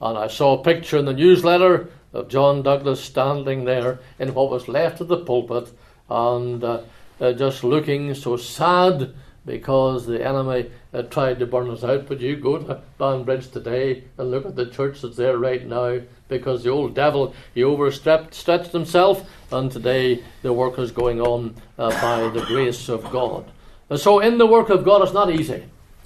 [0.00, 4.50] And I saw a picture in the newsletter of John Douglas standing there in what
[4.50, 5.70] was left of the pulpit
[6.10, 6.80] and uh,
[7.20, 9.14] uh, just looking so sad
[9.46, 10.70] because the enemy
[11.10, 12.06] tried to burn us out.
[12.06, 16.00] But you go to Banbridge today and look at the church that's there right now
[16.28, 21.90] because the old devil, he overstretched himself, and today the work is going on uh,
[22.02, 23.50] by the grace of God.
[23.88, 25.62] And so, in the work of God, it's not easy,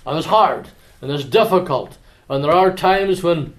[0.07, 0.69] and it's hard,
[1.01, 1.97] and it's difficult,
[2.29, 3.55] and there are times when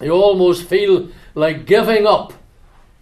[0.00, 2.32] you almost feel like giving up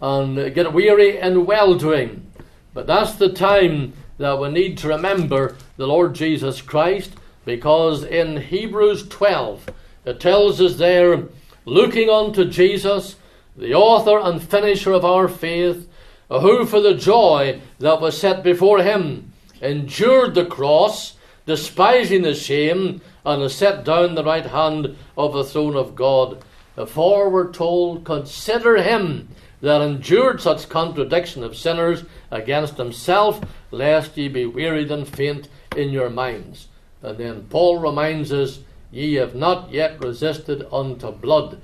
[0.01, 2.25] and get weary in well doing.
[2.73, 7.13] But that's the time that we need to remember the Lord Jesus Christ
[7.45, 9.69] because in Hebrews 12
[10.05, 11.23] it tells us there,
[11.65, 13.15] looking unto Jesus,
[13.55, 15.89] the author and finisher of our faith,
[16.29, 23.01] who for the joy that was set before him endured the cross, despising the shame,
[23.25, 26.43] and is set down the right hand of the throne of God.
[26.87, 29.29] For we're told, Consider him
[29.61, 33.41] that endured such contradiction of sinners against himself,
[33.71, 36.67] lest ye be wearied and faint in your minds.
[37.01, 38.59] And then Paul reminds us,
[38.91, 41.59] Ye have not yet resisted unto blood,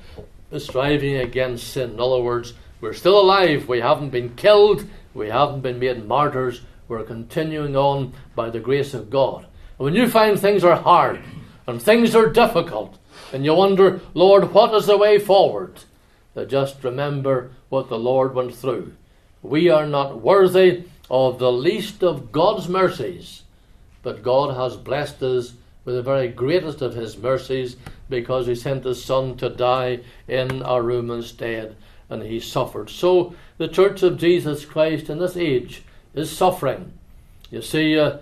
[0.58, 1.92] striving against sin.
[1.92, 6.62] In other words, we're still alive, we haven't been killed, we haven't been made martyrs,
[6.88, 9.46] we're continuing on by the grace of God.
[9.78, 11.22] And when you find things are hard
[11.68, 12.98] and things are difficult,
[13.32, 15.76] and you wonder, Lord, what is the way forward?
[16.48, 18.94] Just remember what the Lord went through.
[19.42, 23.44] We are not worthy of the least of God's mercies,
[24.04, 27.76] but God has blessed us with the very greatest of His mercies
[28.10, 31.76] because He sent His Son to die in our room instead,
[32.10, 32.90] and He suffered.
[32.90, 36.94] So the Church of Jesus Christ in this age is suffering.
[37.50, 38.18] You see, uh,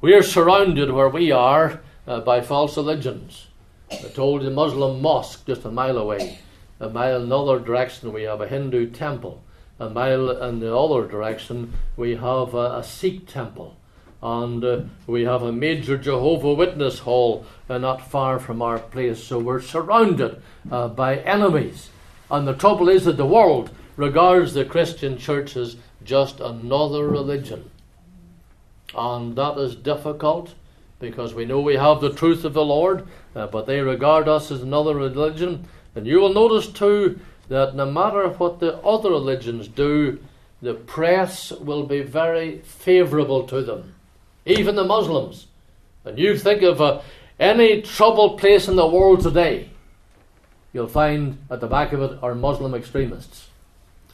[0.00, 3.48] we are surrounded where we are uh, by false religions.
[3.90, 6.38] I told you the Muslim mosque just a mile away.
[6.80, 9.42] A mile in the other direction we have a Hindu temple.
[9.80, 13.76] A mile in the other direction we have a, a Sikh temple.
[14.22, 19.22] And uh, we have a major Jehovah Witness hall uh, not far from our place.
[19.22, 21.90] So we're surrounded uh, by enemies.
[22.30, 27.70] And the trouble is that the world regards the Christian church as just another religion.
[28.94, 30.54] And that is difficult
[31.00, 34.50] because we know we have the truth of the Lord, uh, but they regard us
[34.50, 35.68] as another religion.
[35.98, 40.20] And you will notice too that no matter what the other religions do,
[40.62, 43.96] the press will be very favourable to them,
[44.46, 45.48] even the Muslims.
[46.04, 47.00] And you think of uh,
[47.40, 49.70] any troubled place in the world today,
[50.72, 53.48] you'll find at the back of it are Muslim extremists.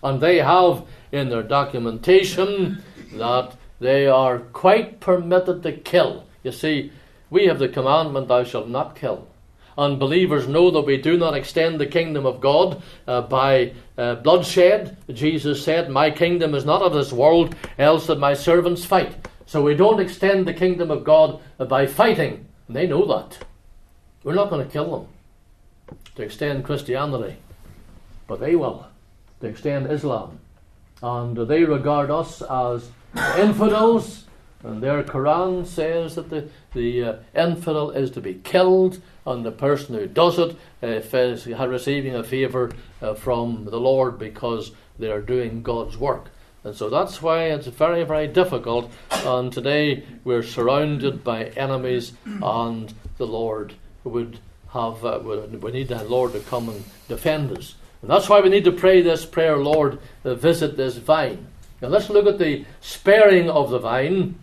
[0.03, 2.83] And they have in their documentation
[3.17, 6.25] that they are quite permitted to kill.
[6.45, 6.93] You see,
[7.29, 9.29] we have the commandment, Thou shalt not kill.
[9.77, 14.17] And believers know that we do not extend the kingdom of God uh, by uh,
[14.17, 14.97] bloodshed.
[15.13, 19.29] Jesus said, My kingdom is not of this world, else that my servants fight.
[19.47, 22.47] So we don't extend the kingdom of God by fighting.
[22.69, 23.45] And they know that.
[24.23, 27.37] We're not going to kill them to extend Christianity,
[28.27, 28.87] but they will
[29.41, 30.41] to extend Islam.
[31.03, 32.91] And they regard us as
[33.39, 34.24] infidels,
[34.65, 39.53] and their Quran says that the, the uh, infidel is to be killed, and the
[39.53, 42.73] person who does it uh, is receiving a favour
[43.03, 46.31] uh, from the Lord because they are doing God's work.
[46.65, 48.91] And so that's why it's very, very difficult.
[49.11, 53.75] And today we're surrounded by enemies, and the Lord
[54.05, 54.39] would
[54.73, 57.75] have, uh, we need the Lord to come and defend us.
[58.01, 61.47] And that's why we need to pray this prayer, Lord, visit this vine.
[61.83, 64.37] Now let's look at the sparing of the vine,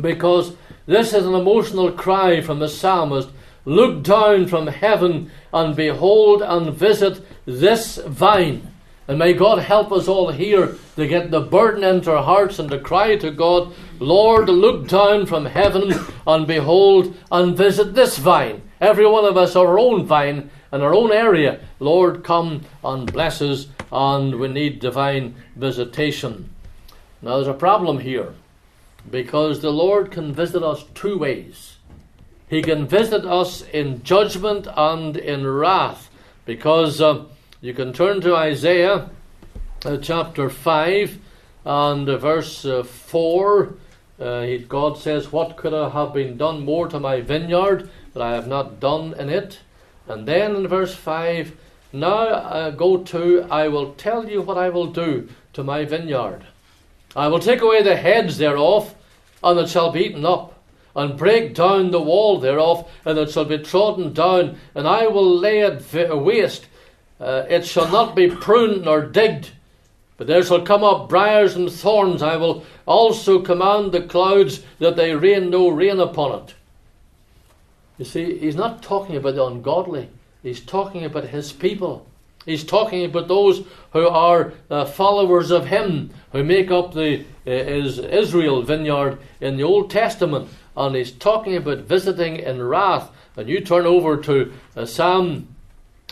[0.00, 0.54] because
[0.86, 3.28] this is an emotional cry from the psalmist
[3.68, 8.66] Look down from heaven and behold and visit this vine.
[9.06, 12.70] And may God help us all here to get the burden into our hearts and
[12.70, 15.92] to cry to God, Lord, look down from heaven
[16.26, 18.62] and behold and visit this vine.
[18.80, 21.60] Every one of us our own vine in our own area.
[21.78, 26.48] Lord, come and bless us, and we need divine visitation.
[27.20, 28.32] Now, there's a problem here
[29.10, 31.76] because the Lord can visit us two ways.
[32.48, 36.10] He can visit us in judgment and in wrath
[36.46, 37.24] because uh,
[37.60, 39.10] you can turn to Isaiah
[39.84, 41.18] uh, chapter 5
[41.64, 43.74] and uh, verse uh, 4.
[44.18, 48.32] Uh, God says, What could I have been done more to my vineyard that I
[48.32, 49.60] have not done in it?
[50.08, 51.54] And then in verse 5,
[51.92, 56.46] Now uh, go to, I will tell you what I will do to my vineyard.
[57.14, 58.94] I will take away the heads thereof,
[59.42, 60.54] and it shall be eaten up
[60.98, 65.38] and break down the wall thereof, and it shall be trodden down, and I will
[65.38, 66.66] lay it waste.
[67.20, 69.50] Uh, it shall not be pruned nor digged,
[70.16, 72.20] but there shall come up briars and thorns.
[72.20, 76.54] I will also command the clouds that they rain no rain upon it.
[77.96, 80.08] You see, he's not talking about the ungodly,
[80.42, 82.07] he's talking about his people.
[82.48, 87.50] He's talking about those who are uh, followers of him, who make up the uh,
[87.50, 93.10] Israel vineyard in the Old Testament and he's talking about visiting in wrath.
[93.36, 95.48] And you turn over to uh, Psalm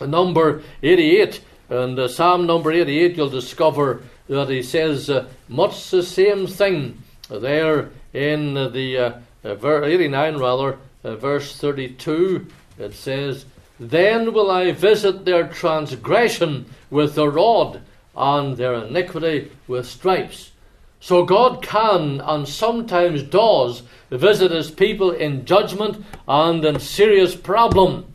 [0.00, 6.02] number 88, and uh, Psalm number 88, you'll discover that he says uh, much the
[6.02, 9.12] same thing there in the uh,
[9.44, 12.46] uh 89 rather, verse 32.
[12.78, 13.46] It says,
[13.78, 17.82] Then will I visit their transgression with the rod,
[18.16, 20.52] and their iniquity with stripes.
[21.00, 28.12] So God can and sometimes does visit his people in judgment and in serious problem.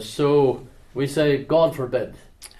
[0.00, 2.14] So we say, God forbid.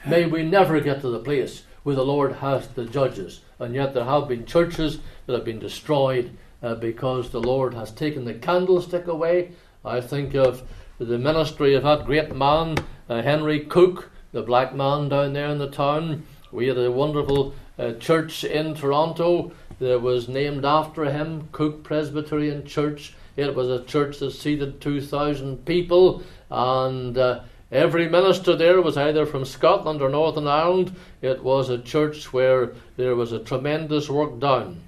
[0.06, 3.40] May we never get to the place where the Lord has to judge us.
[3.58, 7.90] And yet there have been churches that have been destroyed uh, because the Lord has
[7.90, 9.52] taken the candlestick away.
[9.84, 10.62] I think of
[11.00, 12.76] the ministry of that great man,
[13.08, 16.26] uh, Henry Cooke, the black man down there in the town.
[16.52, 22.66] We had a wonderful uh, church in Toronto that was named after him, Cooke Presbyterian
[22.66, 23.14] Church.
[23.34, 27.40] It was a church that seated 2,000 people, and uh,
[27.72, 30.94] every minister there was either from Scotland or Northern Ireland.
[31.22, 34.82] It was a church where there was a tremendous work done.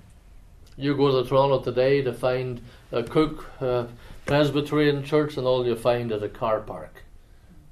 [0.77, 3.87] You go to Toronto today to find a Cooke uh,
[4.27, 7.03] Presbyterian Church, and all you find is a car park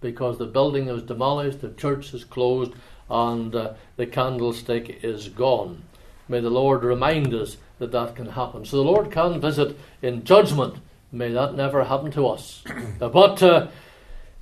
[0.00, 2.72] because the building is demolished, the church is closed,
[3.08, 5.82] and uh, the candlestick is gone.
[6.28, 8.64] May the Lord remind us that that can happen.
[8.64, 10.76] So the Lord can visit in judgment.
[11.12, 12.62] May that never happen to us.
[12.98, 13.68] but uh,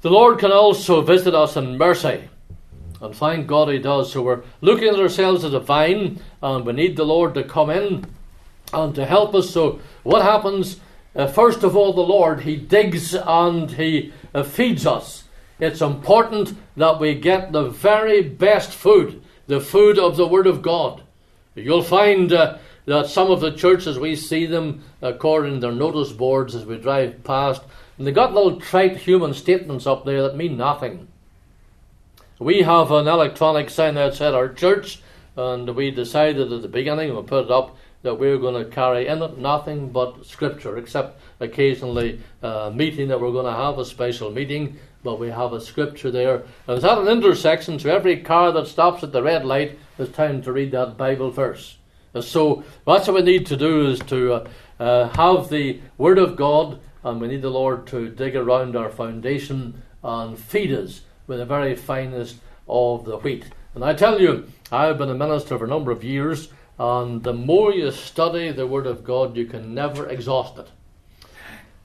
[0.03, 2.29] the Lord can also visit us in mercy.
[3.01, 4.13] And thank God He does.
[4.13, 7.71] So we're looking at ourselves as a vine, and we need the Lord to come
[7.71, 8.05] in
[8.73, 9.51] and to help us.
[9.51, 10.81] So, what happens?
[11.15, 15.25] Uh, first of all, the Lord, He digs and He uh, feeds us.
[15.59, 20.63] It's important that we get the very best food, the food of the Word of
[20.63, 21.03] God.
[21.55, 26.13] You'll find uh, that some of the churches, we see them according to their notice
[26.13, 27.63] boards as we drive past,
[27.97, 31.09] and they got little trite human statements up there that mean nothing.
[32.39, 35.03] We have an electronic sign outside our church,
[35.37, 37.77] and we decided at the beginning, we put it up,
[38.09, 43.21] that we're going to carry in it nothing but Scripture, except occasionally a meeting that
[43.21, 46.37] we're going to have, a special meeting, but we have a Scripture there.
[46.67, 50.09] And it's at an intersection, so every car that stops at the red light is
[50.09, 51.77] time to read that Bible verse.
[52.15, 54.49] And so that's what we need to do is to uh,
[54.81, 58.89] uh, have the Word of God, and we need the Lord to dig around our
[58.89, 62.37] foundation and feed us with the very finest
[62.67, 63.45] of the wheat.
[63.75, 66.49] And I tell you, I've been a minister for a number of years,
[66.79, 70.69] and the more you study the Word of God, you can never exhaust it.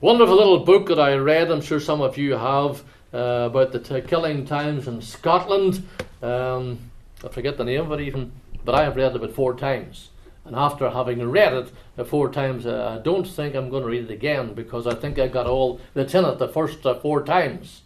[0.00, 2.82] Wonderful little book that I read, I'm sure some of you have,
[3.12, 5.86] uh, about the t- killing times in Scotland.
[6.22, 6.78] Um,
[7.24, 8.32] I forget the name of it even,
[8.64, 10.10] but I have read it about four times.
[10.44, 13.88] And after having read it uh, four times, uh, I don't think I'm going to
[13.88, 16.94] read it again because I think I got all that's in it the first uh,
[16.94, 17.82] four times.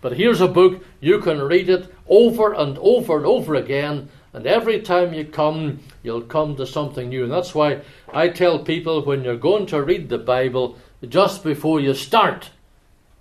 [0.00, 4.48] But here's a book, you can read it over and over and over again, and
[4.48, 7.22] every time you come, you'll come to something new.
[7.22, 7.82] And that's why
[8.12, 10.76] I tell people when you're going to read the Bible,
[11.08, 12.50] just before you start,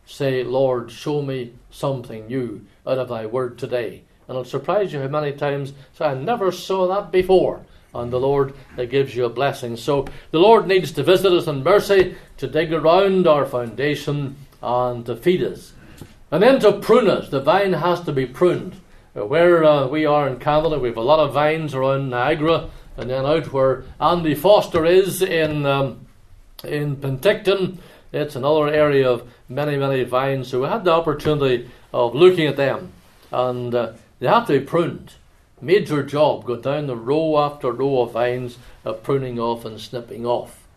[0.08, 4.02] say, Lord, show me something new out of thy word today.
[4.28, 7.64] And it'll surprise you how many times say, I never saw that before.
[7.94, 9.78] And the Lord gives you a blessing.
[9.78, 15.06] So the Lord needs to visit us in mercy, to dig around our foundation, and
[15.06, 15.74] to feed us.
[16.32, 17.30] And then to prune us.
[17.30, 18.78] the vine has to be pruned.
[19.16, 22.70] Uh, where uh, we are in Canada, we have a lot of vines around Niagara,
[22.98, 26.08] and then out where Andy Foster is in um,
[26.64, 27.78] in Penticton,
[28.12, 30.48] it's another area of many, many vines.
[30.48, 32.92] So we had the opportunity of looking at them,
[33.32, 35.14] and uh, they have to be pruned.
[35.62, 40.26] Major job, go down the row after row of vines, of pruning off and snipping
[40.26, 40.68] off.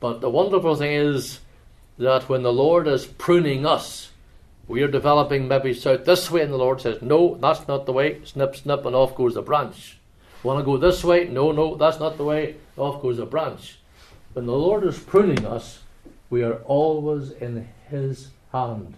[0.00, 1.40] But the wonderful thing is
[1.98, 4.10] that when the Lord is pruning us,
[4.68, 7.92] we are developing maybe south this way, and the Lord says, No, that's not the
[7.92, 8.22] way.
[8.24, 9.98] Snip, snip, and off goes the branch.
[10.42, 11.26] Want to go this way?
[11.26, 12.56] No, no, that's not the way.
[12.76, 13.78] Off goes the branch.
[14.34, 15.80] When the Lord is pruning us,
[16.28, 18.94] we are always in His hand.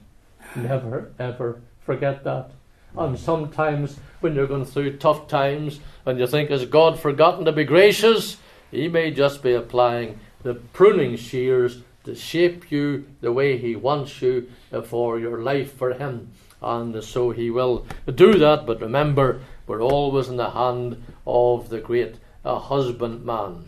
[0.57, 2.51] Never, ever forget that.
[2.99, 7.53] And sometimes when you're going through tough times and you think, Has God forgotten to
[7.53, 8.39] be gracious?
[8.73, 14.23] He may just be applying the pruning shears to shape you the way He wants
[14.23, 16.33] you uh, for your life for Him.
[16.63, 21.81] And so He will do that, but remember, we're always in the hand of the
[21.81, 23.65] great uh, husbandman.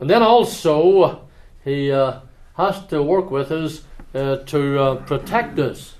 [0.00, 1.26] And then also,
[1.64, 2.20] He uh,
[2.54, 3.82] has to work with us
[4.14, 5.94] uh, to uh, protect us.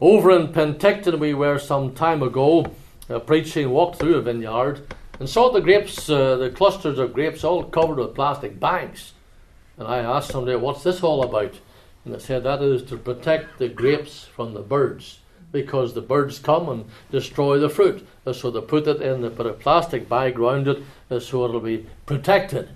[0.00, 2.66] Over in Penticton, we were some time ago
[3.08, 4.86] uh, preaching, walked through a vineyard,
[5.18, 9.12] and saw the grapes, the clusters of grapes all covered with plastic bags.
[9.78, 11.54] And I asked somebody, what's this all about?
[12.04, 15.18] And they said that is to protect the grapes from the birds
[15.52, 18.06] because the birds come and destroy the fruit.
[18.32, 20.82] So they put it in, they put a plastic bag around it
[21.22, 22.68] so it'll be protected.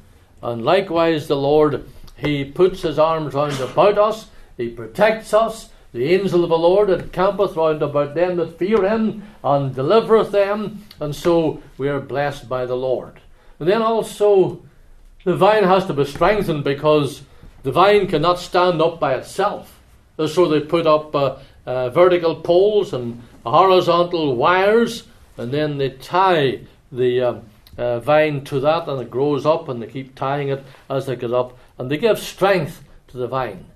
[0.42, 1.84] And likewise, the Lord,
[2.16, 5.70] He puts His arms round about us, He protects us.
[5.92, 10.84] The angel of the Lord encampeth round about them that fear Him and delivereth them.
[11.00, 13.20] And so we are blessed by the Lord.
[13.58, 14.62] And then also,
[15.24, 17.22] the vine has to be strengthened because
[17.62, 19.78] the vine cannot stand up by itself.
[20.16, 25.04] So they put up uh, uh, vertical poles and horizontal wires,
[25.36, 26.60] and then they tie
[26.92, 27.42] the um,
[27.78, 31.16] uh, vine to that, and it grows up, and they keep tying it as they
[31.16, 33.66] get up, and they give strength to the vine.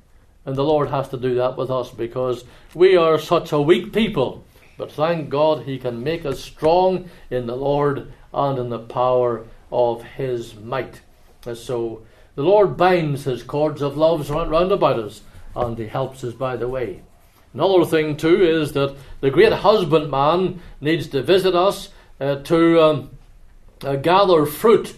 [0.47, 3.93] And the Lord has to do that with us because we are such a weak
[3.93, 4.45] people.
[4.77, 9.47] But thank God He can make us strong in the Lord and in the power
[9.73, 11.01] of His might.
[11.53, 12.03] So
[12.35, 15.23] the Lord binds his cords of love round about us,
[15.55, 17.03] and he helps us by the way.
[17.53, 21.91] Another thing, too, is that the great husbandman needs to visit us
[22.21, 23.11] uh, to um,
[23.83, 24.97] uh, gather fruit,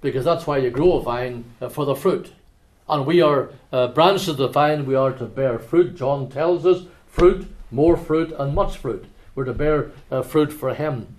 [0.00, 2.32] because that's why you grow a vine uh, for the fruit.
[2.88, 5.96] And we are uh, branches of the vine, we are to bear fruit.
[5.96, 9.06] John tells us fruit, more fruit, and much fruit.
[9.34, 11.16] We're to bear uh, fruit for him.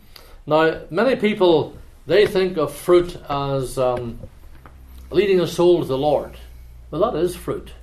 [0.48, 1.76] Now, many people
[2.08, 4.20] they think of fruit as um,
[5.12, 6.38] leading a soul to the Lord.
[6.92, 7.74] Well, that is fruit.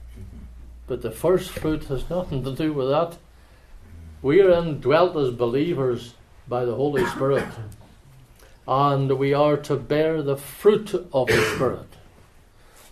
[0.87, 3.16] But the first fruit has nothing to do with that.
[4.22, 6.14] We are indwelt as believers
[6.49, 7.49] by the Holy Spirit.
[8.66, 11.89] And we are to bear the fruit of the Spirit.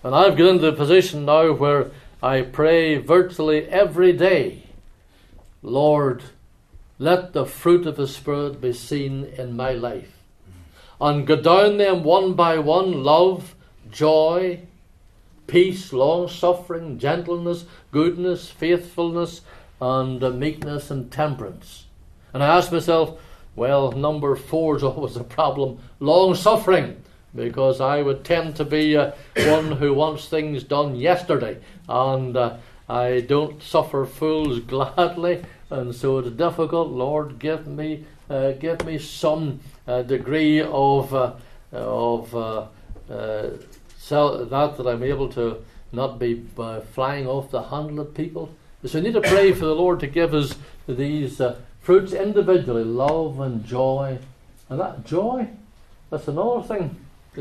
[0.03, 1.91] And I've got into the position now where
[2.23, 4.65] I pray virtually every day
[5.65, 6.23] Lord,
[6.99, 10.19] let the fruit of the Spirit be seen in my life.
[11.01, 13.55] And go down them one by one love,
[13.91, 14.61] joy,
[15.47, 19.43] peace, long suffering, gentleness, goodness, faithfulness,
[19.81, 21.87] and uh, meekness and temperance.
[22.33, 23.21] And I asked myself,
[23.57, 27.03] well, number four is always a problem long suffering,
[27.35, 31.59] because I would tend to be uh, one who wants things done yesterday,
[31.89, 32.57] and uh,
[32.89, 36.89] I don't suffer fools gladly, and so it's difficult.
[36.89, 41.35] Lord, give me, uh, give me some uh, degree of uh,
[41.73, 42.35] of
[44.13, 46.43] uh, that that I'm able to not be
[46.93, 48.51] flying off the handle of people.
[48.85, 51.41] So we need to pray for the Lord to give us these
[51.81, 54.19] fruits individually, love and joy.
[54.69, 55.49] And that joy,
[56.11, 56.97] that's another thing.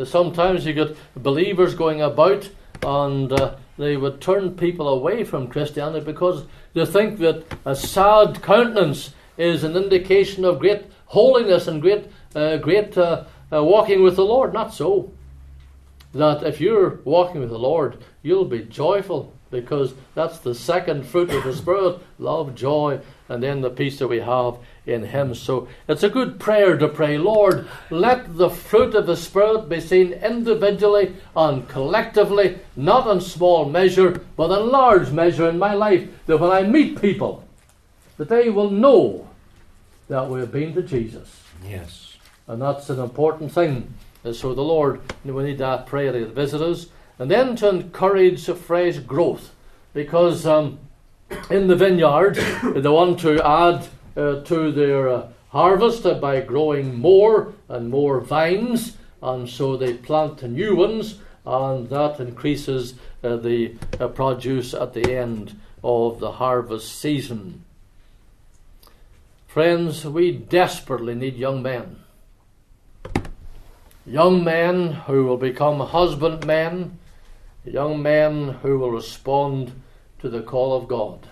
[0.05, 2.49] Sometimes you get believers going about
[2.81, 8.41] and uh, they would turn people away from Christianity because they think that a sad
[8.41, 12.05] countenance is an indication of great holiness and great,
[12.35, 14.53] uh, great uh, uh walking with the Lord.
[14.53, 15.11] Not so.
[16.13, 21.29] That if you're walking with the Lord, you'll be joyful because that's the second fruit
[21.29, 22.99] of the Spirit love, joy,
[23.29, 25.35] and then the peace that we have in Him.
[25.35, 29.79] So it's a good prayer to pray, Lord, let the fruit of the Spirit be
[29.79, 36.09] seen individually and collectively, not in small measure, but in large measure in my life,
[36.25, 37.47] that when I meet people,
[38.17, 39.29] that they will know
[40.09, 41.41] that we have been to Jesus.
[41.63, 42.17] Yes.
[42.47, 43.93] And that's an important thing.
[44.23, 46.87] And so the Lord, we need that prayer to visit us.
[47.19, 49.51] And then to encourage fresh growth.
[49.93, 50.79] Because um,
[51.49, 52.35] in the vineyard,
[52.75, 58.97] they want to add uh, to their uh, harvest by growing more and more vines,
[59.21, 65.15] and so they plant new ones, and that increases uh, the uh, produce at the
[65.15, 67.63] end of the harvest season.
[69.47, 72.02] Friends, we desperately need young men.
[74.05, 76.99] Young men who will become husbandmen,
[77.63, 79.71] young men who will respond
[80.19, 81.27] to the call of God.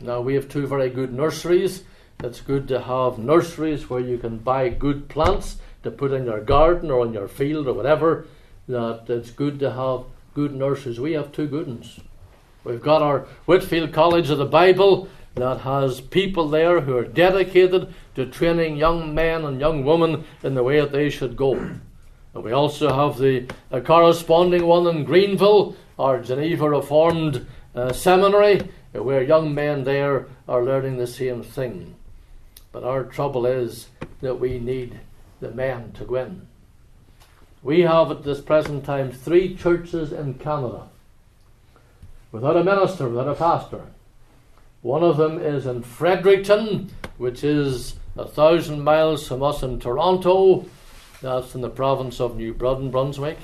[0.00, 1.84] Now, we have two very good nurseries.
[2.22, 6.42] It's good to have nurseries where you can buy good plants to put in your
[6.42, 8.26] garden or in your field or whatever.
[8.68, 10.04] That it's good to have
[10.34, 11.00] good nurseries.
[11.00, 12.00] We have two good ones.
[12.64, 17.92] We've got our Whitefield College of the Bible that has people there who are dedicated
[18.14, 21.54] to training young men and young women in the way that they should go.
[21.54, 23.46] And we also have the
[23.84, 30.96] corresponding one in Greenville, our Geneva Reformed uh, Seminary, where young men there are learning
[30.96, 31.96] the same thing.
[32.72, 33.88] But our trouble is
[34.22, 35.00] that we need
[35.40, 36.46] the men to go in.
[37.62, 40.88] We have at this present time three churches in Canada
[42.32, 43.82] without a minister, without a pastor.
[44.86, 50.64] One of them is in Fredericton, which is a thousand miles from us in Toronto.
[51.20, 53.38] That's in the province of New Brunswick.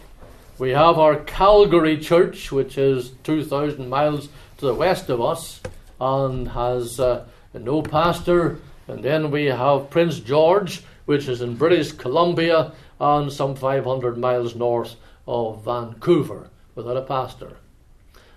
[0.60, 4.28] We have our Calgary church, which is 2,000 miles
[4.58, 5.60] to the west of us
[6.00, 7.24] and has uh,
[7.54, 8.60] no pastor.
[8.86, 12.70] And then we have Prince George, which is in British Columbia
[13.00, 14.94] and some 500 miles north
[15.26, 17.56] of Vancouver, without a pastor.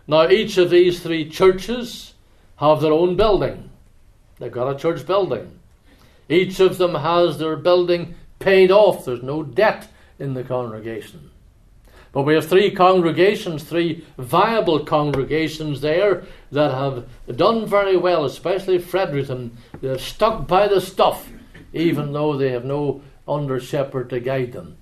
[0.07, 2.14] Now, each of these three churches
[2.57, 3.69] have their own building.
[4.39, 5.59] They've got a church building.
[6.29, 9.05] Each of them has their building paid off.
[9.05, 9.87] There's no debt
[10.19, 11.31] in the congregation.
[12.11, 18.77] But we have three congregations, three viable congregations there that have done very well, especially
[18.77, 19.57] Fredericton.
[19.81, 21.29] They're stuck by the stuff,
[21.73, 24.77] even though they have no under shepherd to guide them.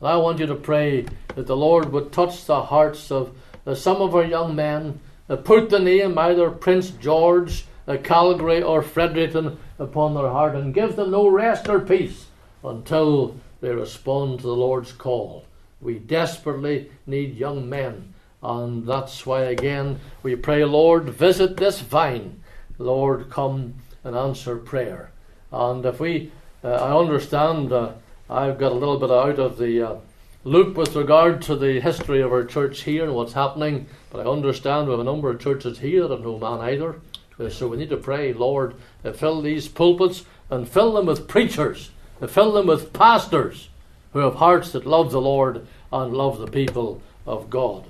[0.00, 4.00] I want you to pray that the Lord would touch the hearts of uh, some
[4.00, 5.00] of our young men,
[5.36, 10.96] put the name either Prince George, uh, Calgary, or Fredericton upon their heart, and give
[10.96, 12.26] them no rest or peace
[12.64, 15.44] until they respond to the Lord's call.
[15.80, 18.14] We desperately need young men.
[18.42, 22.40] And that's why, again, we pray, Lord, visit this vine.
[22.78, 23.74] Lord, come
[24.04, 25.10] and answer prayer.
[25.50, 26.30] And if we,
[26.62, 27.92] uh, I understand, uh,
[28.30, 29.96] I've got a little bit out of the uh,
[30.44, 34.30] loop with regard to the history of our church here and what's happening, but I
[34.30, 37.00] understand we have a number of churches here that no man either.
[37.38, 41.28] Uh, so we need to pray, Lord, uh, fill these pulpits and fill them with
[41.28, 41.90] preachers,
[42.20, 43.68] uh, fill them with pastors
[44.12, 47.84] who have hearts that love the Lord and love the people of God.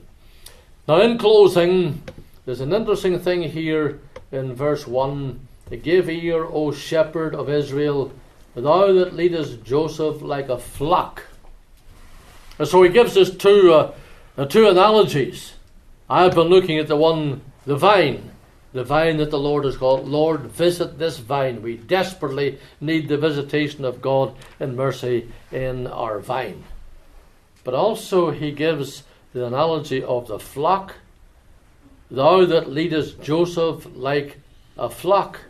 [0.86, 2.02] Now, in closing,
[2.44, 4.00] there's an interesting thing here
[4.32, 5.40] in verse 1
[5.82, 8.10] Give ear, O shepherd of Israel,
[8.54, 11.24] thou that leadest Joseph like a flock.
[12.58, 15.52] And so he gives us two, uh, two analogies.
[16.11, 18.30] I've been looking at the one, the vine,
[18.72, 20.09] the vine that the Lord has called.
[20.09, 21.61] Lord, visit this vine.
[21.61, 26.64] We desperately need the visitation of God in mercy in our vine.
[27.62, 29.02] But also he gives
[29.34, 30.94] the analogy of the flock.
[32.11, 34.38] Thou that leadest Joseph like
[34.78, 35.40] a flock.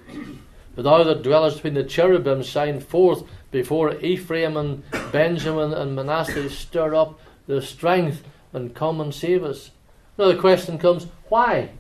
[0.74, 4.82] Thou that dwellest between the cherubim, shine forth before Ephraim and
[5.12, 6.50] Benjamin and Manasseh.
[6.50, 9.70] Stir up the strength and come and save us.
[10.18, 11.70] Now the question comes, why?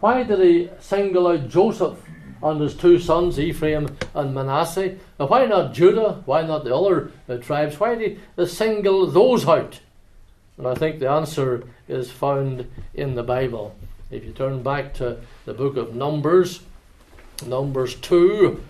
[0.00, 1.98] Why did he single out Joseph
[2.42, 4.96] and his two sons, Ephraim and Manasseh?
[5.18, 6.22] Now why not Judah?
[6.24, 7.78] Why not the other uh, tribes?
[7.78, 9.78] Why did he single those out?
[10.58, 13.76] And I think the answer is found in the Bible.
[14.10, 16.60] If you turn back to the book of Numbers,
[17.46, 18.60] Numbers 2,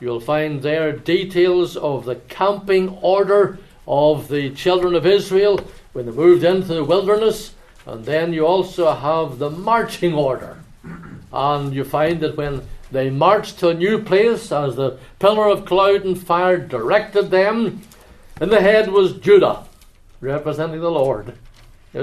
[0.00, 5.60] you'll find there details of the camping order of the children of Israel
[5.92, 7.54] when they moved into the wilderness.
[7.88, 10.58] And then you also have the marching order.
[11.32, 12.62] And you find that when
[12.92, 17.80] they marched to a new place, as the pillar of cloud and fire directed them,
[18.42, 19.64] in the head was Judah,
[20.20, 21.32] representing the Lord.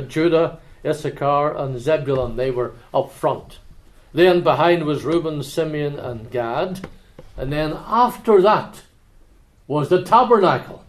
[0.08, 3.60] Judah, Issachar, and Zebulun, they were up front.
[4.12, 6.88] Then behind was Reuben, Simeon, and Gad.
[7.38, 8.82] And then after that
[9.68, 10.84] was the tabernacle.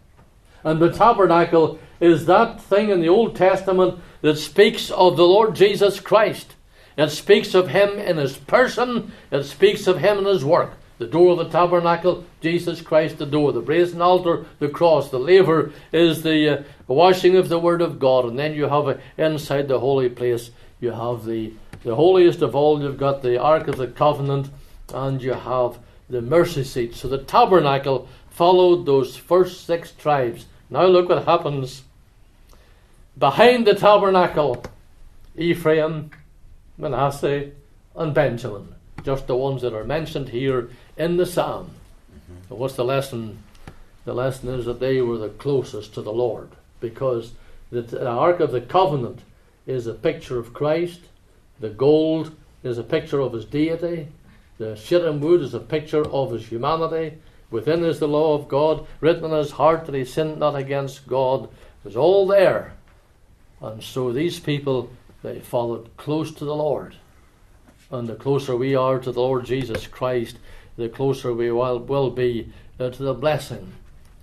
[0.65, 5.55] And the tabernacle is that thing in the Old Testament that speaks of the Lord
[5.55, 6.57] Jesus Christ.
[6.97, 10.73] It speaks of him in his person, it speaks of him in his work.
[10.99, 13.53] The door of the tabernacle, Jesus Christ, the door.
[13.53, 15.11] The brazen altar, the cross.
[15.11, 18.25] The laver is the uh, washing of the Word of God.
[18.25, 20.51] And then you have uh, inside the holy place,
[20.81, 21.53] you have the,
[21.85, 22.83] the holiest of all.
[22.83, 24.51] You've got the Ark of the Covenant,
[24.93, 25.79] and you have
[26.11, 26.97] the mercy seat.
[26.97, 30.47] So the tabernacle followed those first six tribes.
[30.69, 31.85] Now look what happens.
[33.19, 34.63] Behind the tabernacle,
[35.37, 36.11] Ephraim,
[36.77, 37.51] Manasseh,
[37.95, 38.75] and Benjamin.
[39.03, 41.71] Just the ones that are mentioned here in the psalm.
[42.13, 42.55] Mm-hmm.
[42.55, 43.39] what's the lesson?
[44.05, 46.51] The lesson is that they were the closest to the Lord
[46.81, 47.33] because
[47.71, 49.21] the, the Ark of the Covenant
[49.67, 51.01] is a picture of Christ,
[51.59, 54.09] the gold is a picture of his deity,
[54.59, 57.19] the shittim wood is a picture of his humanity.
[57.51, 61.07] Within is the law of God, written in his heart that he sinned not against
[61.07, 61.45] God.
[61.45, 62.75] It was all there.
[63.61, 64.91] And so these people,
[65.23, 66.97] they followed close to the Lord.
[67.91, 70.39] And the closer we are to the Lord Jesus Christ,
[70.77, 73.73] the closer we will, will be uh, to the blessing.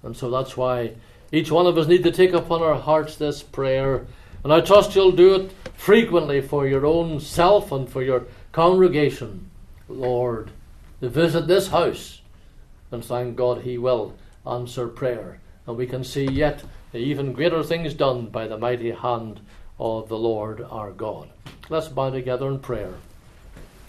[0.03, 0.93] And so that's why
[1.31, 4.05] each one of us need to take upon our hearts this prayer.
[4.43, 9.49] And I trust you'll do it frequently for your own self and for your congregation.
[9.87, 10.51] Lord,
[11.01, 12.21] visit this house.
[12.91, 14.13] And thank God He will
[14.45, 15.39] answer prayer.
[15.65, 16.63] And we can see yet
[16.93, 19.39] even greater things done by the mighty hand
[19.79, 21.29] of the Lord our God.
[21.69, 22.93] Let's bow together in prayer.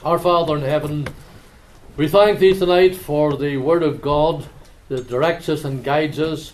[0.05, 1.07] Our Father in heaven,
[1.97, 4.47] we thank Thee tonight for the Word of God
[4.89, 6.53] that directs us and guides us.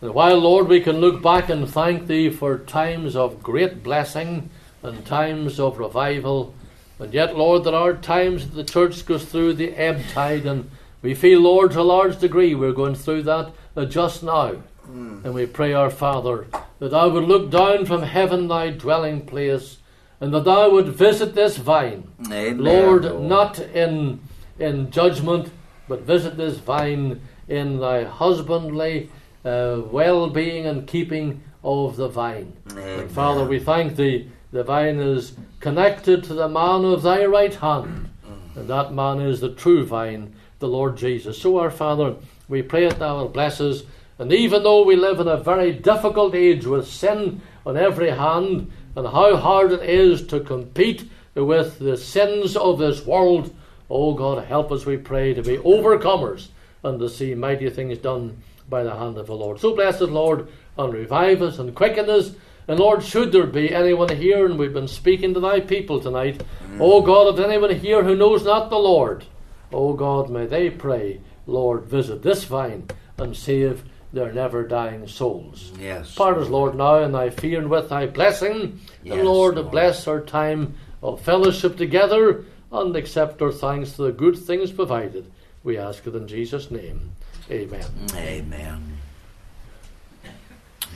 [0.00, 4.50] And while, Lord, we can look back and thank Thee for times of great blessing
[4.82, 6.54] and times of revival,
[7.02, 10.70] and yet, Lord, there are times that the church goes through the ebb tide, and
[11.02, 14.62] we feel, Lord, to a large degree we're going through that uh, just now.
[14.88, 15.24] Mm.
[15.24, 16.46] And we pray, our Father,
[16.78, 19.78] that Thou would look down from heaven, Thy dwelling place,
[20.20, 22.06] and that thou would visit this vine.
[22.26, 22.58] Amen.
[22.58, 24.20] Lord, not in,
[24.58, 25.50] in judgment,
[25.88, 29.10] but visit this vine in thy husbandly
[29.44, 32.52] uh, well being and keeping of the vine.
[32.76, 34.30] And Father, we thank thee.
[34.52, 38.56] The vine is connected to the man of thy right hand, mm.
[38.56, 41.40] and that man is the true vine, the Lord Jesus.
[41.40, 42.16] So, our Father,
[42.48, 43.82] we pray that thou wilt bless us.
[44.18, 48.70] And even though we live in a very difficult age with sin on every hand,
[48.94, 53.54] and how hard it is to compete with the sins of this world.
[53.88, 56.48] Oh God, help us, we pray, to be overcomers
[56.82, 59.60] and to see mighty things done by the hand of the Lord.
[59.60, 62.32] So blessed Lord, and revive us and quicken us.
[62.68, 66.42] And Lord, should there be anyone here, and we've been speaking to thy people tonight,
[66.64, 66.78] mm.
[66.80, 69.24] oh God, if anyone here who knows not the Lord,
[69.72, 72.86] oh God, may they pray, Lord, visit this vine
[73.18, 75.72] and save their never dying souls.
[75.80, 76.14] Yes.
[76.14, 78.80] Part us, Lord, now in thy fear and with thy blessing.
[79.02, 84.04] Yes, and Lord, Lord, bless our time of fellowship together and accept our thanks for
[84.04, 85.30] the good things provided.
[85.64, 87.12] We ask it in Jesus' name.
[87.50, 87.84] Amen.
[88.14, 88.98] Amen.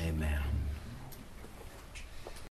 [0.07, 0.46] Amen.